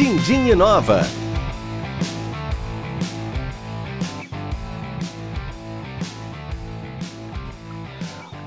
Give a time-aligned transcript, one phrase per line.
[0.00, 1.02] Dindim Inova.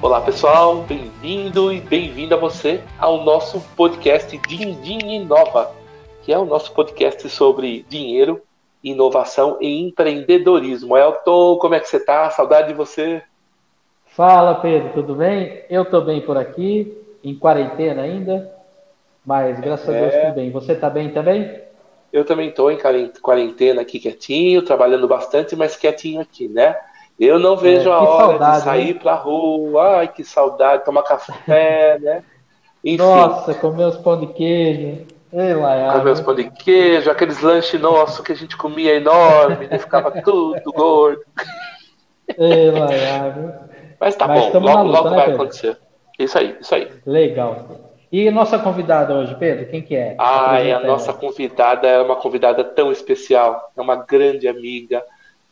[0.01, 5.71] Olá pessoal, bem-vindo e bem-vinda você ao nosso podcast Dindim Inova,
[6.23, 8.41] que é o nosso podcast sobre dinheiro,
[8.83, 10.97] inovação e empreendedorismo.
[10.97, 12.31] Elton, como é que você tá?
[12.31, 13.21] Saudade de você.
[14.07, 15.61] Fala Pedro, tudo bem?
[15.69, 18.52] Eu tô bem por aqui, em quarentena ainda,
[19.25, 19.97] mas graças é...
[19.97, 20.51] a Deus tudo bem.
[20.51, 21.61] Você tá bem também?
[22.11, 22.77] Eu também tô em
[23.21, 26.75] quarentena aqui quietinho, trabalhando bastante, mas quietinho aqui, né?
[27.19, 28.99] Eu não vejo é, a hora saudade, de sair né?
[28.99, 29.97] pra rua.
[29.97, 32.23] Ai, que saudade, tomar café, né?
[32.83, 32.97] Enfim.
[32.97, 35.07] Nossa, comer os pão de queijo.
[35.31, 35.53] Ei,
[35.91, 39.79] comer os pão de queijo, aqueles lanches nossos que a gente comia enorme, né?
[39.79, 41.21] ficava tudo gordo.
[42.37, 42.71] Ei,
[43.99, 45.41] Mas tá Mas bom, logo, luta, logo né, vai Pedro?
[45.41, 45.77] acontecer.
[46.19, 46.91] Isso aí, isso aí.
[47.05, 47.82] Legal.
[48.13, 50.15] E nossa convidada hoje, Pedro, quem que é?
[50.19, 55.03] Ah, a nossa convidada é uma convidada tão especial, é uma grande amiga,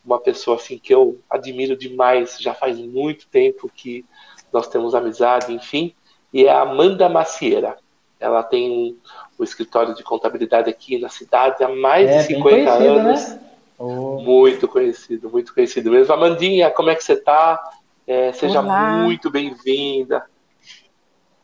[0.06, 4.06] uma pessoa assim que eu admiro demais, já faz muito tempo que
[4.54, 5.96] nós temos amizade, enfim,
[6.32, 7.78] e é a Amanda Macieira.
[8.20, 8.96] Ela tem
[9.40, 13.28] o um escritório de contabilidade aqui na cidade há mais é, de 50 anos.
[13.28, 13.40] Né?
[13.80, 14.22] Oh.
[14.22, 16.14] Muito conhecido, muito conhecido mesmo.
[16.14, 17.60] Amandinha, como é que você está?
[18.06, 19.00] É, seja Olá.
[19.02, 20.24] muito bem-vinda.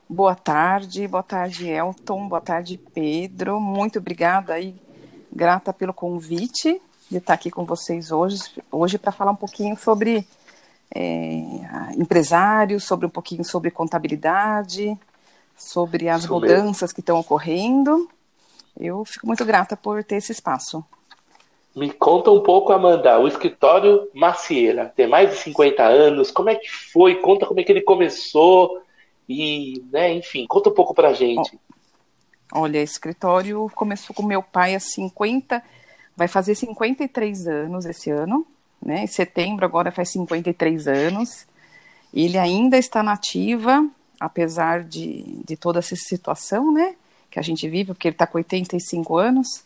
[0.09, 3.59] Boa tarde, boa tarde, Elton, boa tarde, Pedro.
[3.59, 4.73] Muito obrigada aí,
[5.29, 8.41] grata pelo convite de estar aqui com vocês hoje,
[8.71, 10.25] hoje para falar um pouquinho sobre
[10.95, 11.41] é,
[11.97, 14.97] empresários, sobre um pouquinho sobre contabilidade,
[15.57, 16.95] sobre as Isso mudanças mesmo.
[16.95, 18.09] que estão ocorrendo.
[18.79, 20.85] Eu fico muito grata por ter esse espaço.
[21.75, 26.55] Me conta um pouco, Amanda, o escritório Macieira, tem mais de 50 anos, como é
[26.55, 27.15] que foi?
[27.15, 28.86] Conta como é que ele começou
[29.27, 31.59] e, né, enfim, conta um pouco pra gente.
[32.51, 35.61] Olha, escritório começou com meu pai há 50
[36.17, 38.45] vai fazer 53 anos esse ano,
[38.83, 39.03] né?
[39.03, 41.45] Em setembro agora faz 53 anos.
[42.11, 43.87] Ele ainda está nativa,
[44.19, 46.95] apesar de, de toda essa situação, né?
[47.29, 49.63] Que a gente vive, porque ele está com 85 anos.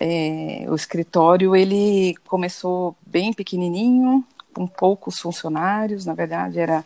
[0.00, 6.84] É, o escritório ele começou bem pequenininho, com poucos funcionários, na verdade era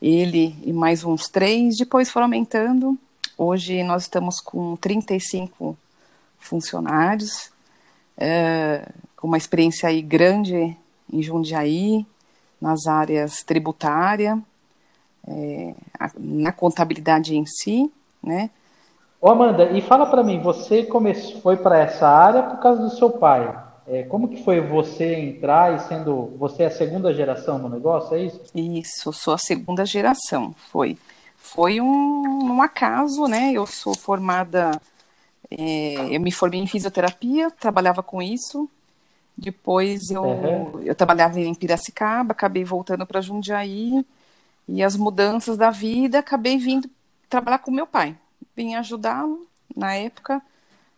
[0.00, 2.98] ele e mais uns três, depois foram aumentando.
[3.36, 5.76] Hoje nós estamos com 35
[6.38, 7.50] funcionários,
[8.16, 10.76] é, com uma experiência aí grande
[11.12, 12.06] em Jundiaí,
[12.60, 14.38] nas áreas tributária,
[15.26, 15.74] é,
[16.18, 17.90] na contabilidade em si,
[18.22, 18.50] né?
[19.20, 22.90] Ô Amanda, e fala para mim, você começou, foi para essa área por causa do
[22.90, 23.65] seu pai.
[23.88, 28.16] É, como que foi você entrar e sendo você é a segunda geração no negócio,
[28.16, 28.40] é isso?
[28.54, 30.98] Isso, sou a segunda geração, foi.
[31.36, 33.52] Foi um, um acaso, né?
[33.52, 34.80] Eu sou formada
[35.50, 38.68] é, eu me formei em fisioterapia, trabalhava com isso.
[39.36, 40.80] Depois eu, uhum.
[40.82, 44.04] eu trabalhava em Piracicaba, acabei voltando para Jundiaí.
[44.68, 46.90] E as mudanças da vida, acabei vindo
[47.28, 48.16] trabalhar com meu pai.
[48.56, 50.42] Vim ajudá-lo na época.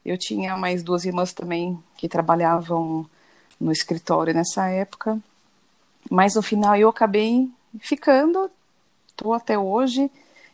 [0.09, 3.05] Eu tinha mais duas irmãs também que trabalhavam
[3.61, 5.21] no escritório nessa época.
[6.11, 8.51] Mas no final eu acabei ficando,
[9.07, 10.11] estou até hoje.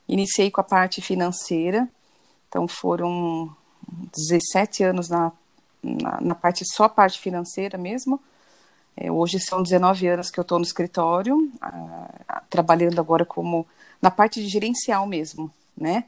[0.09, 1.89] Iniciei com a parte financeira,
[2.49, 3.55] então foram
[4.13, 5.31] 17 anos na,
[5.81, 8.21] na, na, parte só parte financeira mesmo.
[8.97, 13.65] É, hoje são 19 anos que eu estou no escritório, a, a, trabalhando agora como
[14.03, 16.05] na parte de gerencial mesmo, né?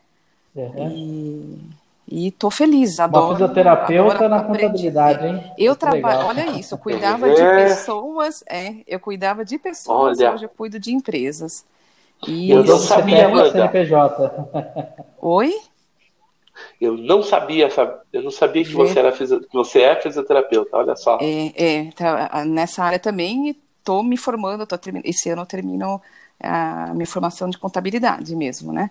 [0.55, 0.91] Uhum.
[0.91, 3.27] E estou feliz, adoro.
[3.27, 5.53] Uma fisioterapeuta adoro na contabilidade, hein?
[5.59, 7.65] Eu trabalho, olha isso, eu cuidava de é.
[7.65, 10.33] pessoas, é, eu cuidava de pessoas, olha.
[10.33, 11.65] hoje eu cuido de empresas.
[12.27, 14.33] E eu não sabia, CNPJ.
[15.21, 15.55] Oi?
[16.81, 17.69] Eu não sabia,
[18.13, 21.19] eu não sabia que você era que você é fisioterapeuta, olha só.
[21.21, 26.01] É, é tá, nessa área também estou me formando, tô esse ano eu termino
[26.41, 28.91] a minha formação de contabilidade mesmo, né?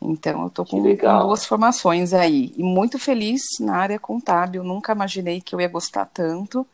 [0.00, 4.62] Então eu estou com, com, duas formações aí e muito feliz na área contábil.
[4.62, 6.66] Nunca imaginei que eu ia gostar tanto,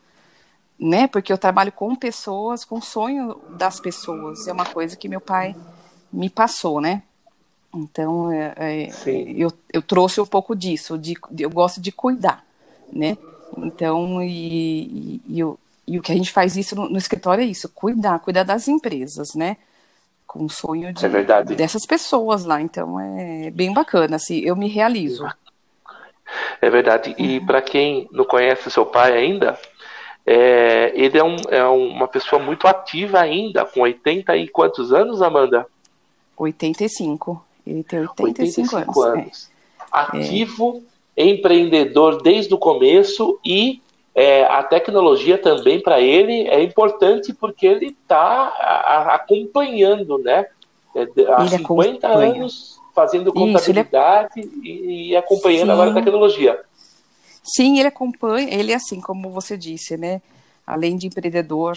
[0.78, 1.06] né?
[1.06, 4.46] Porque eu trabalho com pessoas, com o sonho das pessoas.
[4.46, 5.56] É uma coisa que meu pai
[6.12, 7.02] me passou, né?
[7.74, 8.90] Então, é, é,
[9.36, 12.44] eu, eu trouxe um pouco disso, de, eu gosto de cuidar,
[12.92, 13.18] né?
[13.58, 15.54] Então, e, e, e,
[15.86, 18.68] e o que a gente faz isso no, no, escritório é isso, cuidar, cuidar das
[18.68, 19.56] empresas, né?
[20.34, 22.60] Com o sonho de, é dessas pessoas lá.
[22.60, 25.24] Então, é bem bacana, assim, eu me realizo.
[26.60, 27.14] É verdade.
[27.16, 27.46] E uhum.
[27.46, 29.56] para quem não conhece seu pai ainda,
[30.26, 35.22] é, ele é, um, é uma pessoa muito ativa ainda, com 80 e quantos anos,
[35.22, 35.68] Amanda?
[36.36, 37.44] 85.
[37.64, 39.20] Ele tem 85, 85 anos.
[39.20, 39.50] anos.
[39.78, 40.18] É.
[40.18, 40.82] Ativo
[41.16, 43.80] empreendedor desde o começo e
[44.14, 48.48] é, a tecnologia também para ele é importante porque ele está
[49.08, 50.46] acompanhando, né?
[50.94, 51.02] É,
[51.32, 52.34] há ele 50 acompanha.
[52.34, 54.66] anos fazendo contabilidade Isso, é...
[54.66, 55.72] e, e, acompanhando Sim.
[55.72, 56.60] agora a tecnologia.
[57.42, 60.22] Sim, ele acompanha, ele é assim, como você disse, né?
[60.64, 61.76] Além de empreendedor,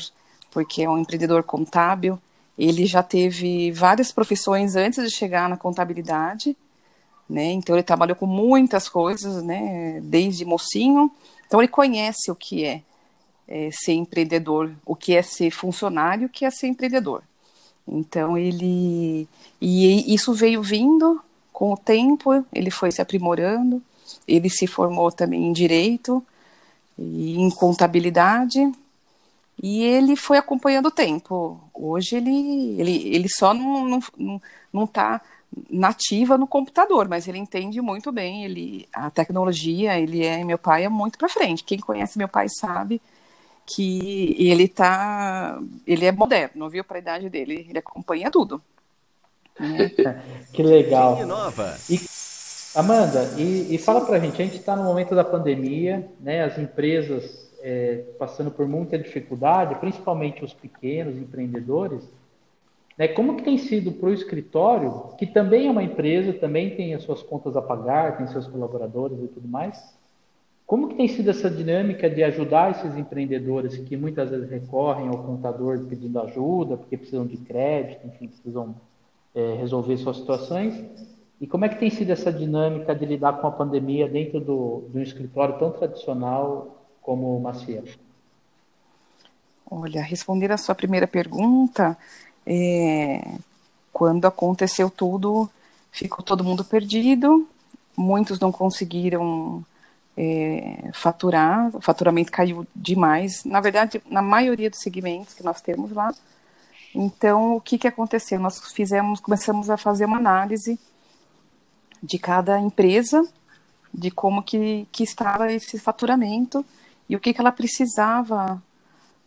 [0.51, 2.19] porque é um empreendedor contábil,
[2.57, 6.55] ele já teve várias profissões antes de chegar na contabilidade,
[7.27, 7.45] né?
[7.51, 9.99] Então ele trabalhou com muitas coisas, né?
[10.03, 11.11] Desde mocinho
[11.47, 12.81] então ele conhece o que é,
[13.47, 17.23] é ser empreendedor, o que é ser funcionário, o que é ser empreendedor.
[17.87, 19.27] Então ele
[19.61, 21.21] e isso veio vindo
[21.53, 23.81] com o tempo, ele foi se aprimorando,
[24.27, 26.23] ele se formou também em direito
[26.97, 28.71] e em contabilidade
[29.61, 31.59] e ele foi acompanhando o tempo.
[31.73, 34.41] Hoje ele ele, ele só não não,
[34.73, 35.21] não, tá
[35.69, 40.83] nativa no computador, mas ele entende muito bem, ele a tecnologia, ele é meu pai
[40.83, 41.63] é muito para frente.
[41.63, 43.01] Quem conhece meu pai sabe
[43.65, 48.61] que ele tá, ele é moderno, viu para a idade dele, ele acompanha tudo.
[50.53, 51.17] Que legal.
[51.89, 51.99] E,
[52.75, 56.43] Amanda, e, e fala para a gente, a gente está no momento da pandemia, né?
[56.43, 62.03] As empresas é, passando por muita dificuldade, principalmente os pequenos empreendedores.
[62.97, 63.07] Né?
[63.09, 67.03] Como que tem sido para o escritório, que também é uma empresa, também tem as
[67.03, 69.95] suas contas a pagar, tem seus colaboradores e tudo mais,
[70.65, 75.23] como que tem sido essa dinâmica de ajudar esses empreendedores que muitas vezes recorrem ao
[75.23, 78.75] contador pedindo ajuda, porque precisam de crédito, enfim, precisam
[79.33, 80.83] é, resolver suas situações?
[81.39, 84.89] E como é que tem sido essa dinâmica de lidar com a pandemia dentro do,
[84.91, 87.85] de um escritório tão tradicional como o Maciel?
[89.69, 91.97] Olha, responder a sua primeira pergunta,
[92.49, 93.35] é,
[93.91, 95.49] quando aconteceu tudo,
[95.91, 97.45] ficou todo mundo perdido,
[97.95, 99.65] muitos não conseguiram
[100.15, 105.91] é, faturar, o faturamento caiu demais, na verdade, na maioria dos segmentos que nós temos
[105.91, 106.13] lá.
[106.95, 108.39] Então, o que, que aconteceu?
[108.39, 110.79] Nós fizemos, começamos a fazer uma análise
[112.01, 113.27] de cada empresa,
[113.93, 116.65] de como que, que estava esse faturamento
[117.09, 118.61] e o que, que ela precisava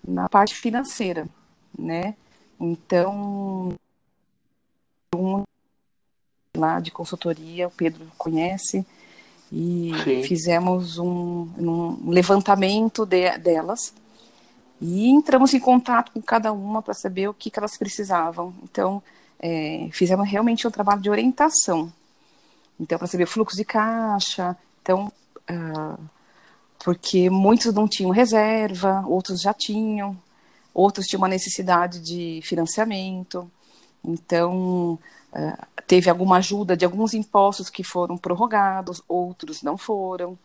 [0.03, 1.29] na parte financeira,
[1.79, 2.15] né?
[2.61, 3.75] Então,
[5.15, 5.43] um
[6.57, 8.85] lá de consultoria, o Pedro conhece,
[9.53, 10.23] e Sim.
[10.23, 13.93] fizemos um, um levantamento de, delas
[14.81, 18.55] e entramos em contato com cada uma para saber o que, que elas precisavam.
[18.63, 19.03] Então,
[19.39, 21.93] é, fizemos realmente um trabalho de orientação.
[22.79, 25.13] Então, para saber o fluxo de caixa, então,
[25.51, 26.03] uh,
[26.83, 30.17] porque muitos não tinham reserva, outros já tinham,
[30.75, 33.51] outros tinham uma necessidade de financiamento,
[34.05, 34.99] então
[35.33, 40.39] uh, teve alguma ajuda de alguns impostos que foram prorrogados, outros não foram.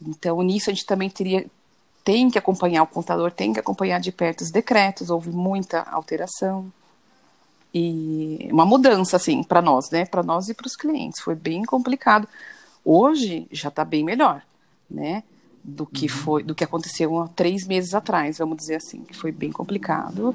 [0.00, 1.46] Então nisso a gente também teria
[2.02, 6.72] tem que acompanhar o contador, tem que acompanhar de perto os decretos, houve muita alteração
[7.72, 11.62] e uma mudança assim para nós, né, para nós e para os clientes, foi bem
[11.64, 12.28] complicado.
[12.84, 14.42] Hoje já está bem melhor,
[14.90, 15.22] né?
[15.62, 16.08] Do que uhum.
[16.08, 20.34] foi, do que aconteceu há três meses atrás, vamos dizer assim, que foi bem complicado.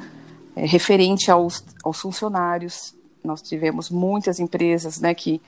[0.55, 5.41] É, referente aos, aos funcionários, nós tivemos muitas empresas, né, que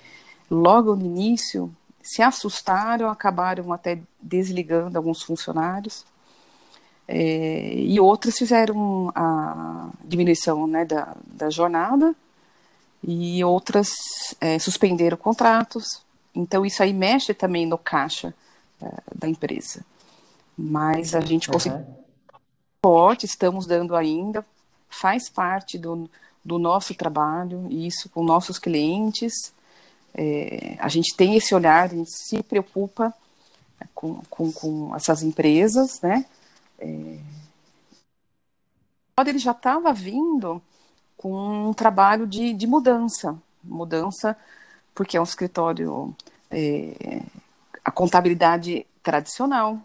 [0.50, 6.06] logo no início se assustaram, acabaram até desligando alguns funcionários.
[7.08, 12.14] É, e outras fizeram a diminuição né, da, da jornada
[13.02, 13.90] e outras
[14.42, 16.02] é, suspenderam contratos.
[16.36, 18.34] Então, isso aí mexe também no caixa
[19.14, 19.86] da empresa.
[20.58, 21.96] Mas a gente conseguiu uhum.
[22.82, 24.46] forte, estamos dando ainda,
[24.90, 26.10] faz parte do,
[26.44, 29.54] do nosso trabalho, isso com nossos clientes.
[30.14, 33.14] É, a gente tem esse olhar, a gente se preocupa
[33.94, 36.26] com, com, com essas empresas, né?
[36.80, 37.20] É,
[39.26, 40.62] ele já estava vindo
[41.18, 44.38] com um trabalho de, de mudança, mudança,
[44.94, 46.16] porque é um escritório
[46.52, 47.24] é,
[47.88, 49.80] a contabilidade tradicional.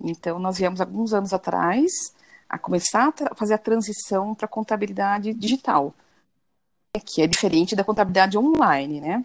[0.00, 2.12] Então, nós viemos alguns anos atrás
[2.48, 5.94] a começar a fazer a transição para a contabilidade digital,
[7.06, 9.24] que é diferente da contabilidade online, né?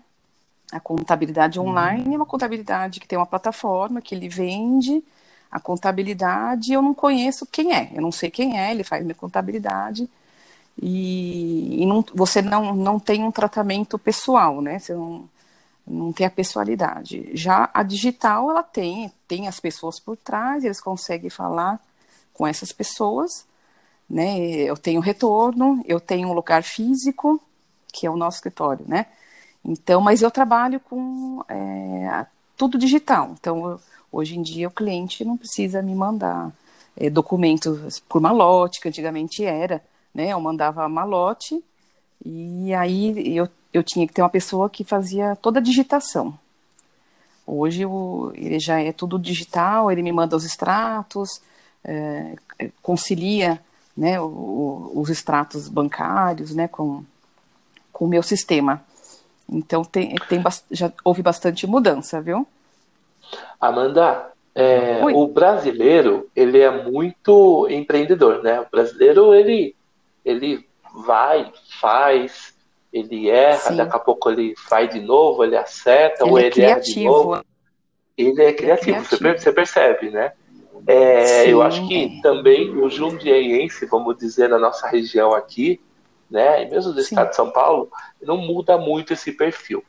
[0.72, 1.70] A contabilidade uhum.
[1.70, 5.04] online é uma contabilidade que tem uma plataforma que ele vende
[5.50, 6.72] a contabilidade.
[6.72, 10.08] Eu não conheço quem é, eu não sei quem é, ele faz minha contabilidade
[10.80, 14.78] e, e não, você não, não tem um tratamento pessoal, né?
[14.78, 15.28] Você não,
[15.90, 17.32] não tem a pessoalidade.
[17.34, 21.80] Já a digital, ela tem, tem as pessoas por trás, eles conseguem falar
[22.34, 23.46] com essas pessoas,
[24.10, 24.40] né?
[24.40, 27.42] Eu tenho retorno, eu tenho um lugar físico,
[27.92, 29.08] que é o nosso escritório, né?
[29.66, 33.36] Então, mas eu trabalho com, é, tudo digital.
[33.40, 33.80] Então,
[34.12, 36.52] hoje em dia, o cliente não precisa me mandar
[36.96, 40.30] é, documentos por malote, que antigamente era, né?
[40.30, 41.64] Eu mandava malote
[42.24, 46.38] e aí eu, eu tinha que ter uma pessoa que fazia toda a digitação.
[47.46, 51.42] Hoje o, ele já é tudo digital, ele me manda os extratos,
[51.84, 52.36] é,
[52.82, 53.60] concilia
[53.96, 57.04] né, o, os extratos bancários né, com,
[57.92, 58.84] com o meu sistema.
[59.48, 62.48] Então tem, tem já houve bastante mudança, viu?
[63.60, 68.62] Amanda, é, o brasileiro ele é muito empreendedor, né?
[68.62, 69.76] O brasileiro ele
[70.24, 70.68] ele
[71.06, 72.54] vai, faz,
[72.92, 73.76] ele erra, Sim.
[73.76, 76.74] daqui a pouco ele faz de novo, ele acerta, ele ou é ele criativo.
[76.74, 77.46] erra de novo.
[78.18, 79.40] Ele é criativo, é criativo.
[79.40, 80.34] Você, percebe, né?
[80.88, 85.80] É, eu acho que também o jundiaiense, vamos dizer, na nossa região aqui,
[86.30, 87.10] né, e mesmo do Sim.
[87.10, 87.90] estado de São Paulo,
[88.22, 89.84] não muda muito esse perfil.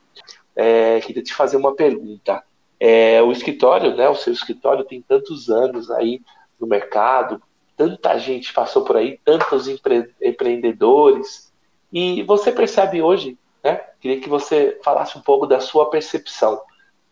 [0.55, 2.43] É, queria te fazer uma pergunta.
[2.79, 6.21] É, o escritório, né, o seu escritório tem tantos anos aí
[6.59, 7.43] no mercado,
[7.77, 11.50] tanta gente passou por aí, tantos empre empreendedores,
[11.93, 13.81] e você percebe hoje, né?
[14.01, 16.61] Queria que você falasse um pouco da sua percepção.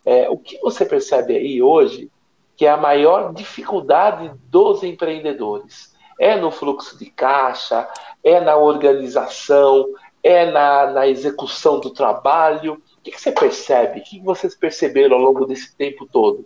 [0.05, 2.11] É, o que você percebe aí hoje
[2.57, 5.95] que é a maior dificuldade dos empreendedores?
[6.19, 7.89] É no fluxo de caixa,
[8.25, 9.87] é na organização,
[10.23, 12.83] é na, na execução do trabalho?
[12.99, 14.01] O que, que você percebe?
[14.01, 16.45] O que vocês perceberam ao longo desse tempo todo?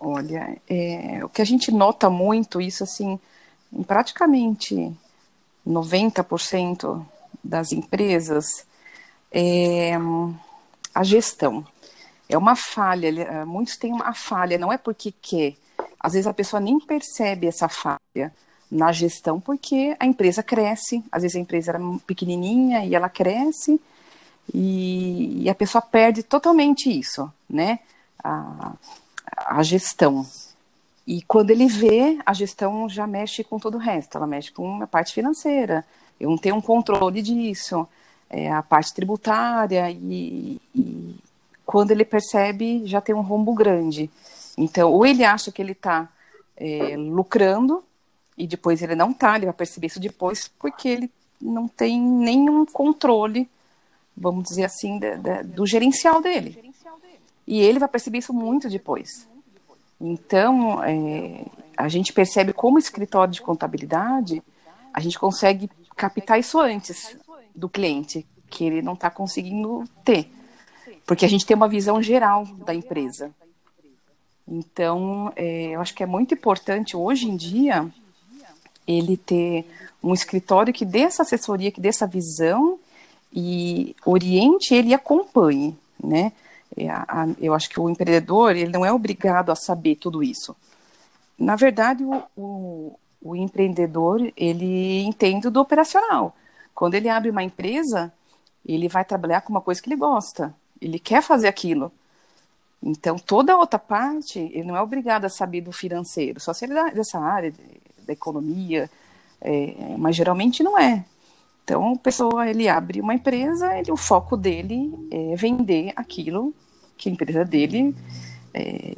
[0.00, 3.20] Olha, é, o que a gente nota muito, isso assim,
[3.72, 4.92] em praticamente
[5.66, 7.04] 90%
[7.42, 8.66] das empresas,
[9.30, 9.92] é
[10.94, 11.66] a gestão.
[12.28, 15.54] É uma falha, é, muitos têm uma falha, não é porque quer.
[16.00, 18.32] Às vezes a pessoa nem percebe essa falha
[18.70, 23.80] na gestão, porque a empresa cresce, às vezes a empresa era pequenininha e ela cresce,
[24.52, 27.80] e, e a pessoa perde totalmente isso, né?
[28.22, 28.72] A,
[29.36, 30.26] a gestão.
[31.06, 34.82] E quando ele vê, a gestão já mexe com todo o resto, ela mexe com
[34.82, 35.84] a parte financeira,
[36.18, 37.86] eu não tenho um controle disso,
[38.28, 41.14] é, a parte tributária, e, e,
[41.64, 44.10] quando ele percebe, já tem um rombo grande.
[44.58, 46.08] Então, ou ele acha que ele está
[46.56, 47.84] é, lucrando,
[48.36, 51.10] e depois ele não está, ele vai perceber isso depois, porque ele
[51.40, 53.48] não tem nenhum controle,
[54.16, 56.72] vamos dizer assim, de, de, do gerencial dele.
[57.46, 59.28] E ele vai perceber isso muito depois.
[60.00, 61.44] Então, é,
[61.76, 64.42] a gente percebe como escritório de contabilidade,
[64.92, 67.16] a gente consegue captar isso antes
[67.54, 70.30] do cliente, que ele não está conseguindo ter.
[71.06, 73.30] Porque a gente tem uma visão geral da empresa.
[74.46, 77.90] Então, é, eu acho que é muito importante hoje em dia
[78.86, 79.66] ele ter
[80.02, 82.78] um escritório que dê essa assessoria, que dê essa visão
[83.32, 86.32] e oriente ele e acompanhe, né?
[86.76, 86.88] É,
[87.40, 90.54] eu acho que o empreendedor ele não é obrigado a saber tudo isso.
[91.38, 96.34] Na verdade, o, o, o empreendedor ele entende do operacional.
[96.74, 98.12] Quando ele abre uma empresa,
[98.64, 100.54] ele vai trabalhar com uma coisa que ele gosta.
[100.80, 101.90] Ele quer fazer aquilo.
[102.82, 106.66] Então, toda a outra parte, ele não é obrigado a saber do financeiro, só se
[106.66, 107.58] ele é dessa área, de,
[108.06, 108.90] da economia,
[109.40, 111.04] é, mas geralmente não é.
[111.64, 116.54] Então, a pessoa, ele abre uma empresa, ele, o foco dele é vender aquilo
[116.96, 117.94] que a empresa dele,
[118.54, 118.94] é,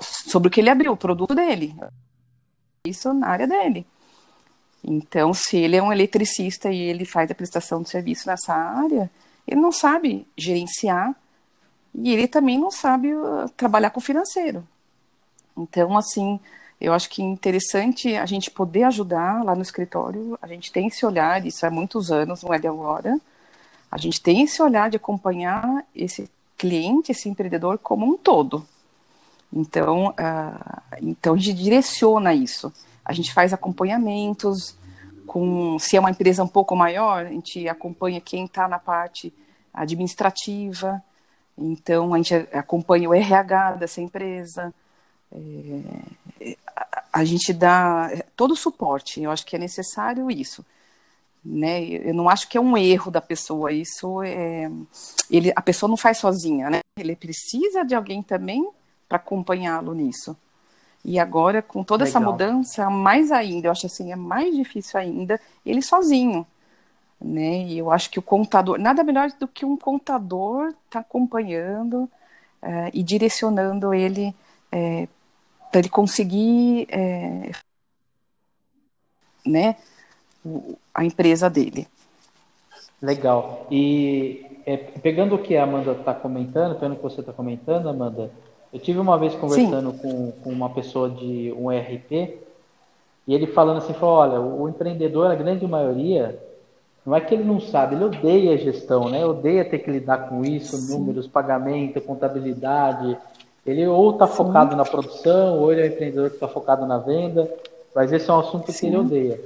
[0.00, 1.74] sobre o que ele abriu, o produto dele.
[2.86, 3.86] Isso na área dele.
[4.82, 9.10] Então, se ele é um eletricista e ele faz a prestação de serviço nessa área,
[9.46, 11.14] ele não sabe gerenciar
[11.94, 14.66] e ele também não sabe uh, trabalhar com o financeiro.
[15.56, 16.40] Então, assim,
[16.80, 20.38] eu acho que é interessante a gente poder ajudar lá no escritório.
[20.40, 23.20] A gente tem esse olhar, isso há muitos anos, não é de agora.
[23.90, 26.30] A gente tem esse olhar de acompanhar esse
[26.60, 28.66] cliente, esse empreendedor como um todo.
[29.50, 32.70] Então, uh, então a gente direciona isso.
[33.02, 34.76] A gente faz acompanhamentos
[35.26, 39.32] com, se é uma empresa um pouco maior, a gente acompanha quem está na parte
[39.72, 41.02] administrativa.
[41.56, 44.74] Então a gente acompanha o RH dessa empresa,
[45.32, 46.56] é,
[47.10, 50.64] a gente dá todo o suporte, eu acho que é necessário isso.
[51.44, 51.84] Né?
[51.84, 54.70] Eu não acho que é um erro da pessoa, isso é.
[55.30, 56.80] Ele, a pessoa não faz sozinha, né?
[56.98, 58.68] Ele precisa de alguém também
[59.08, 60.36] para acompanhá-lo nisso.
[61.04, 62.20] E agora, com toda Legal.
[62.20, 66.46] essa mudança, mais ainda, eu acho assim, é mais difícil ainda, ele sozinho.
[67.18, 67.64] Né?
[67.64, 72.04] E eu acho que o contador, nada melhor do que um contador tá acompanhando
[72.62, 74.34] uh, e direcionando ele
[74.70, 75.08] é,
[75.70, 77.50] para ele conseguir é,
[79.44, 79.76] né,
[80.94, 81.86] a empresa dele.
[83.02, 83.66] Legal.
[83.70, 87.88] E é, pegando o que a Amanda está comentando, pegando o que você está comentando,
[87.88, 88.30] Amanda,
[88.72, 92.38] eu tive uma vez conversando com, com, uma pessoa de um ERP
[93.26, 96.38] e ele falando assim, falou, olha, o, o empreendedor, a grande maioria,
[97.04, 99.24] não é que ele não sabe, ele odeia a gestão, né?
[99.24, 100.92] Odeia ter que lidar com isso, Sim.
[100.92, 103.16] números, pagamento, contabilidade.
[103.66, 106.98] Ele ou está focado na produção, ou ele é um empreendedor que está focado na
[106.98, 107.50] venda,
[107.94, 108.78] mas esse é um assunto Sim.
[108.78, 109.40] que ele odeia.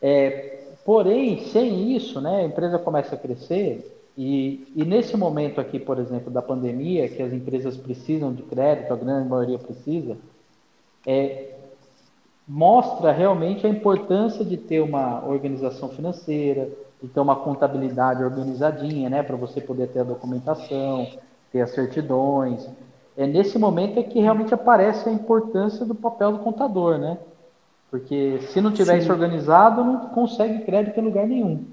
[0.00, 5.78] É, porém, sem isso, né, a empresa começa a crescer, e, e, nesse momento aqui,
[5.78, 10.16] por exemplo, da pandemia, que as empresas precisam de crédito, a grande maioria precisa,
[11.06, 11.54] é,
[12.48, 16.70] mostra realmente a importância de ter uma organização financeira,
[17.02, 21.06] de ter uma contabilidade organizadinha, né, para você poder ter a documentação,
[21.52, 22.66] ter as certidões.
[23.16, 27.18] É nesse momento é que realmente aparece a importância do papel do contador, né?
[27.90, 29.02] Porque se não tiver Sim.
[29.02, 31.64] isso organizado, não consegue crédito em lugar nenhum.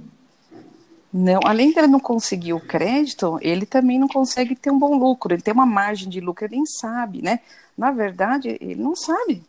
[1.14, 4.98] Não, além de ele não conseguir o crédito, ele também não consegue ter um bom
[4.98, 7.40] lucro, ele tem uma margem de lucro, ele nem sabe, né?
[7.78, 9.44] Na verdade, ele não sabe,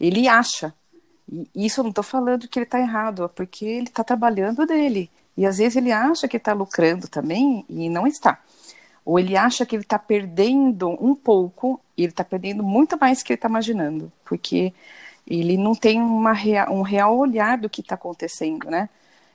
[0.00, 0.72] ele acha.
[1.54, 4.66] E isso eu não estou falando que ele está errado, é porque ele está trabalhando
[4.66, 5.10] dele.
[5.36, 8.38] E às vezes ele acha que está lucrando também e não está.
[9.04, 13.22] Ou ele acha que ele está perdendo um pouco e ele está perdendo muito mais
[13.22, 14.72] que ele está imaginando, porque
[15.26, 18.88] ele não tem uma rea um real olhar do que está acontecendo, né?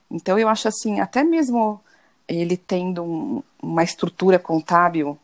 [0.10, 1.82] Então, eu acho assim, até mesmo
[2.27, 5.17] ele tendo um, uma estrutura contábil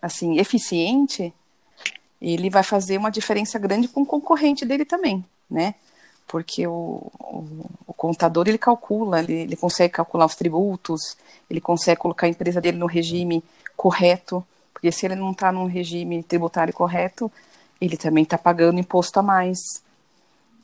[0.00, 1.32] assim eficiente,
[2.20, 5.74] ele vai fazer uma diferença grande com o concorrente dele também, né?
[6.26, 11.16] Porque o, o, o contador ele calcula, ele, ele, consegue calcular os tributos,
[11.48, 13.42] ele consegue colocar a empresa dele no regime
[13.76, 17.32] correto, porque se ele não está num regime tributário correto,
[17.80, 19.58] ele também está pagando imposto a mais.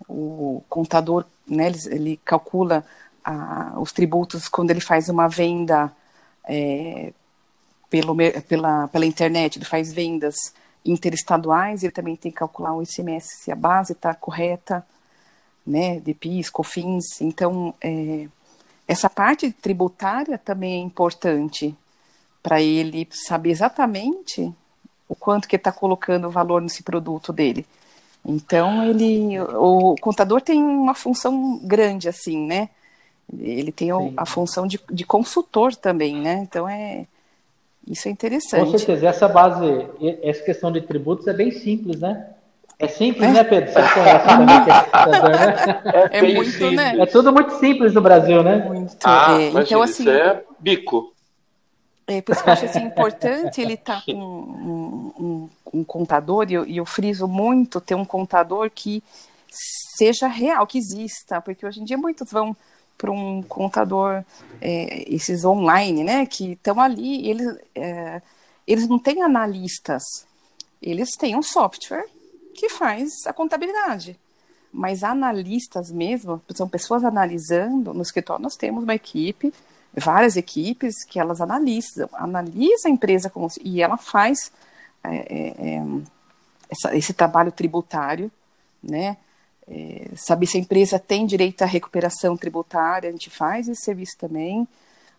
[0.09, 2.85] O contador, né, ele, ele calcula
[3.25, 5.93] a, os tributos quando ele faz uma venda
[6.47, 7.13] é,
[7.89, 8.17] pelo,
[8.49, 10.35] pela, pela internet, ele faz vendas
[10.85, 14.85] interestaduais, ele também tem que calcular o ICMS se a base está correta,
[15.67, 18.29] né, de PIS, COFINS, então é,
[18.87, 21.75] essa parte tributária também é importante
[22.43, 24.53] para ele saber exatamente
[25.15, 27.65] o quanto que está colocando o valor nesse produto dele.
[28.27, 32.69] Então ele, o contador tem uma função grande assim, né?
[33.39, 36.41] Ele tem a função de, de consultor também, né?
[36.43, 37.07] Então é
[37.87, 38.71] isso é interessante.
[38.71, 39.87] Com certeza, essa base,
[40.23, 42.31] essa questão de tributos é bem simples, né?
[42.79, 43.33] É simples, é.
[43.33, 43.73] né, Pedro?
[43.73, 46.09] Você conhece também né?
[46.11, 46.77] É, é muito, simples.
[46.77, 46.97] né?
[46.99, 48.57] É tudo muito simples no Brasil, né?
[48.67, 48.97] Muito.
[49.05, 49.49] Ah, é.
[49.51, 51.14] então, assim, isso é bico.
[52.07, 55.85] É, por isso que eu acho assim, importante ele estar tá com um, um, um,
[55.85, 59.03] contador, e eu, e eu friso muito ter um contador que
[59.97, 62.57] seja real, que exista, porque hoje em dia muitos vão
[62.97, 64.25] para um contador,
[64.61, 68.23] é, esses online, né, que estão ali, eles, é,
[68.67, 70.03] eles não têm analistas,
[70.81, 72.05] eles têm um software
[72.55, 74.19] que faz a contabilidade.
[74.73, 79.53] Mas analistas mesmo, são pessoas analisando, no escritório nós temos uma equipe,
[79.97, 84.51] várias equipes que elas analisam, analisa a empresa como, e ela faz
[85.05, 85.83] é, é, é
[86.69, 88.31] essa, esse trabalho tributário,
[88.83, 89.17] né,
[89.67, 94.17] é, saber se a empresa tem direito à recuperação tributária, a gente faz esse serviço
[94.19, 94.69] também.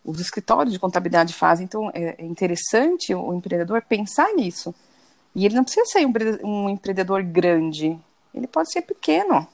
[0.04, 4.74] Os escritórios de contabilidade fazem, então é, é interessante o empreendedor pensar nisso.
[5.34, 6.12] E ele não precisa ser um,
[6.44, 7.98] um empreendedor grande,
[8.32, 9.46] ele pode ser pequeno,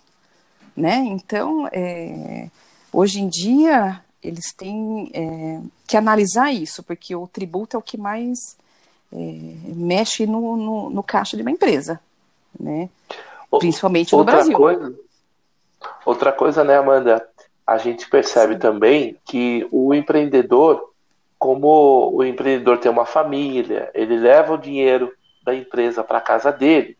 [0.76, 0.96] né?
[0.96, 2.48] Então, é,
[2.92, 7.98] hoje em dia, eles têm é, que analisar isso, porque o tributo é o que
[7.98, 8.56] mais
[9.12, 9.16] é,
[9.74, 12.00] mexe no, no, no caixa de uma empresa,
[12.58, 12.88] né?
[13.58, 14.56] Principalmente outra no Brasil.
[14.56, 14.94] Coisa,
[16.06, 17.26] outra coisa, né, Amanda?
[17.66, 18.60] A gente percebe Sim.
[18.60, 20.92] também que o empreendedor,
[21.38, 25.12] como o empreendedor tem uma família, ele leva o dinheiro
[25.44, 26.96] da empresa para casa dele,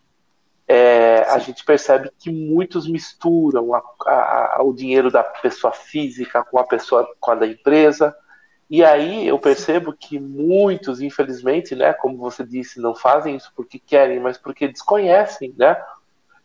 [0.67, 6.59] é, a gente percebe que muitos misturam a, a, o dinheiro da pessoa física com
[6.59, 8.15] a pessoa com a da empresa.
[8.71, 13.79] E aí eu percebo que muitos, infelizmente, né, como você disse, não fazem isso porque
[13.79, 15.77] querem, mas porque desconhecem, né,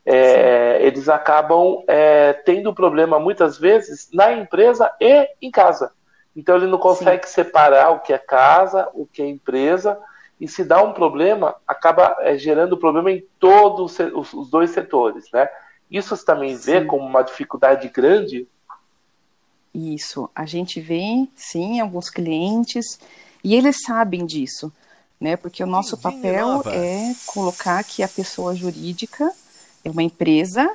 [0.06, 5.92] é, eles acabam é, tendo problema muitas vezes na empresa e em casa.
[6.36, 7.34] Então ele não consegue Sim.
[7.34, 9.98] separar o que é casa, o que é empresa,
[10.40, 15.26] e se dá um problema, acaba é, gerando problema em todos os, os, dois setores,
[15.34, 15.50] né?
[15.90, 16.72] Isso você também sim.
[16.72, 18.48] vê como uma dificuldade grande?
[19.74, 23.00] Isso, a gente vê, sim, alguns clientes,
[23.44, 24.72] e eles sabem disso,
[25.20, 25.36] né?
[25.36, 29.32] Porque o nosso papel é colocar que a pessoa jurídica
[29.84, 30.70] é uma empresa,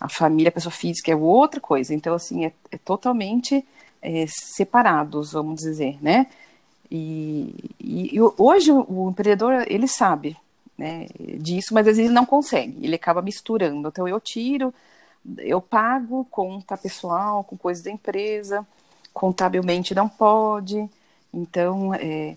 [0.00, 1.94] a família, a pessoa física é outra coisa.
[1.94, 3.64] Então, assim, é, é totalmente
[4.00, 6.26] é, separados, vamos dizer, né?
[6.90, 10.36] E, e, e hoje o, o, empreendedor ele sabe
[10.76, 11.06] né,
[11.38, 13.88] disso, mas às vezes ele não consegue, ele acaba misturando.
[13.88, 14.72] Então eu tiro,
[15.38, 18.66] eu pago conta pessoal com coisas da empresa,
[19.12, 20.88] contabilmente não pode.
[21.32, 22.36] Então, é,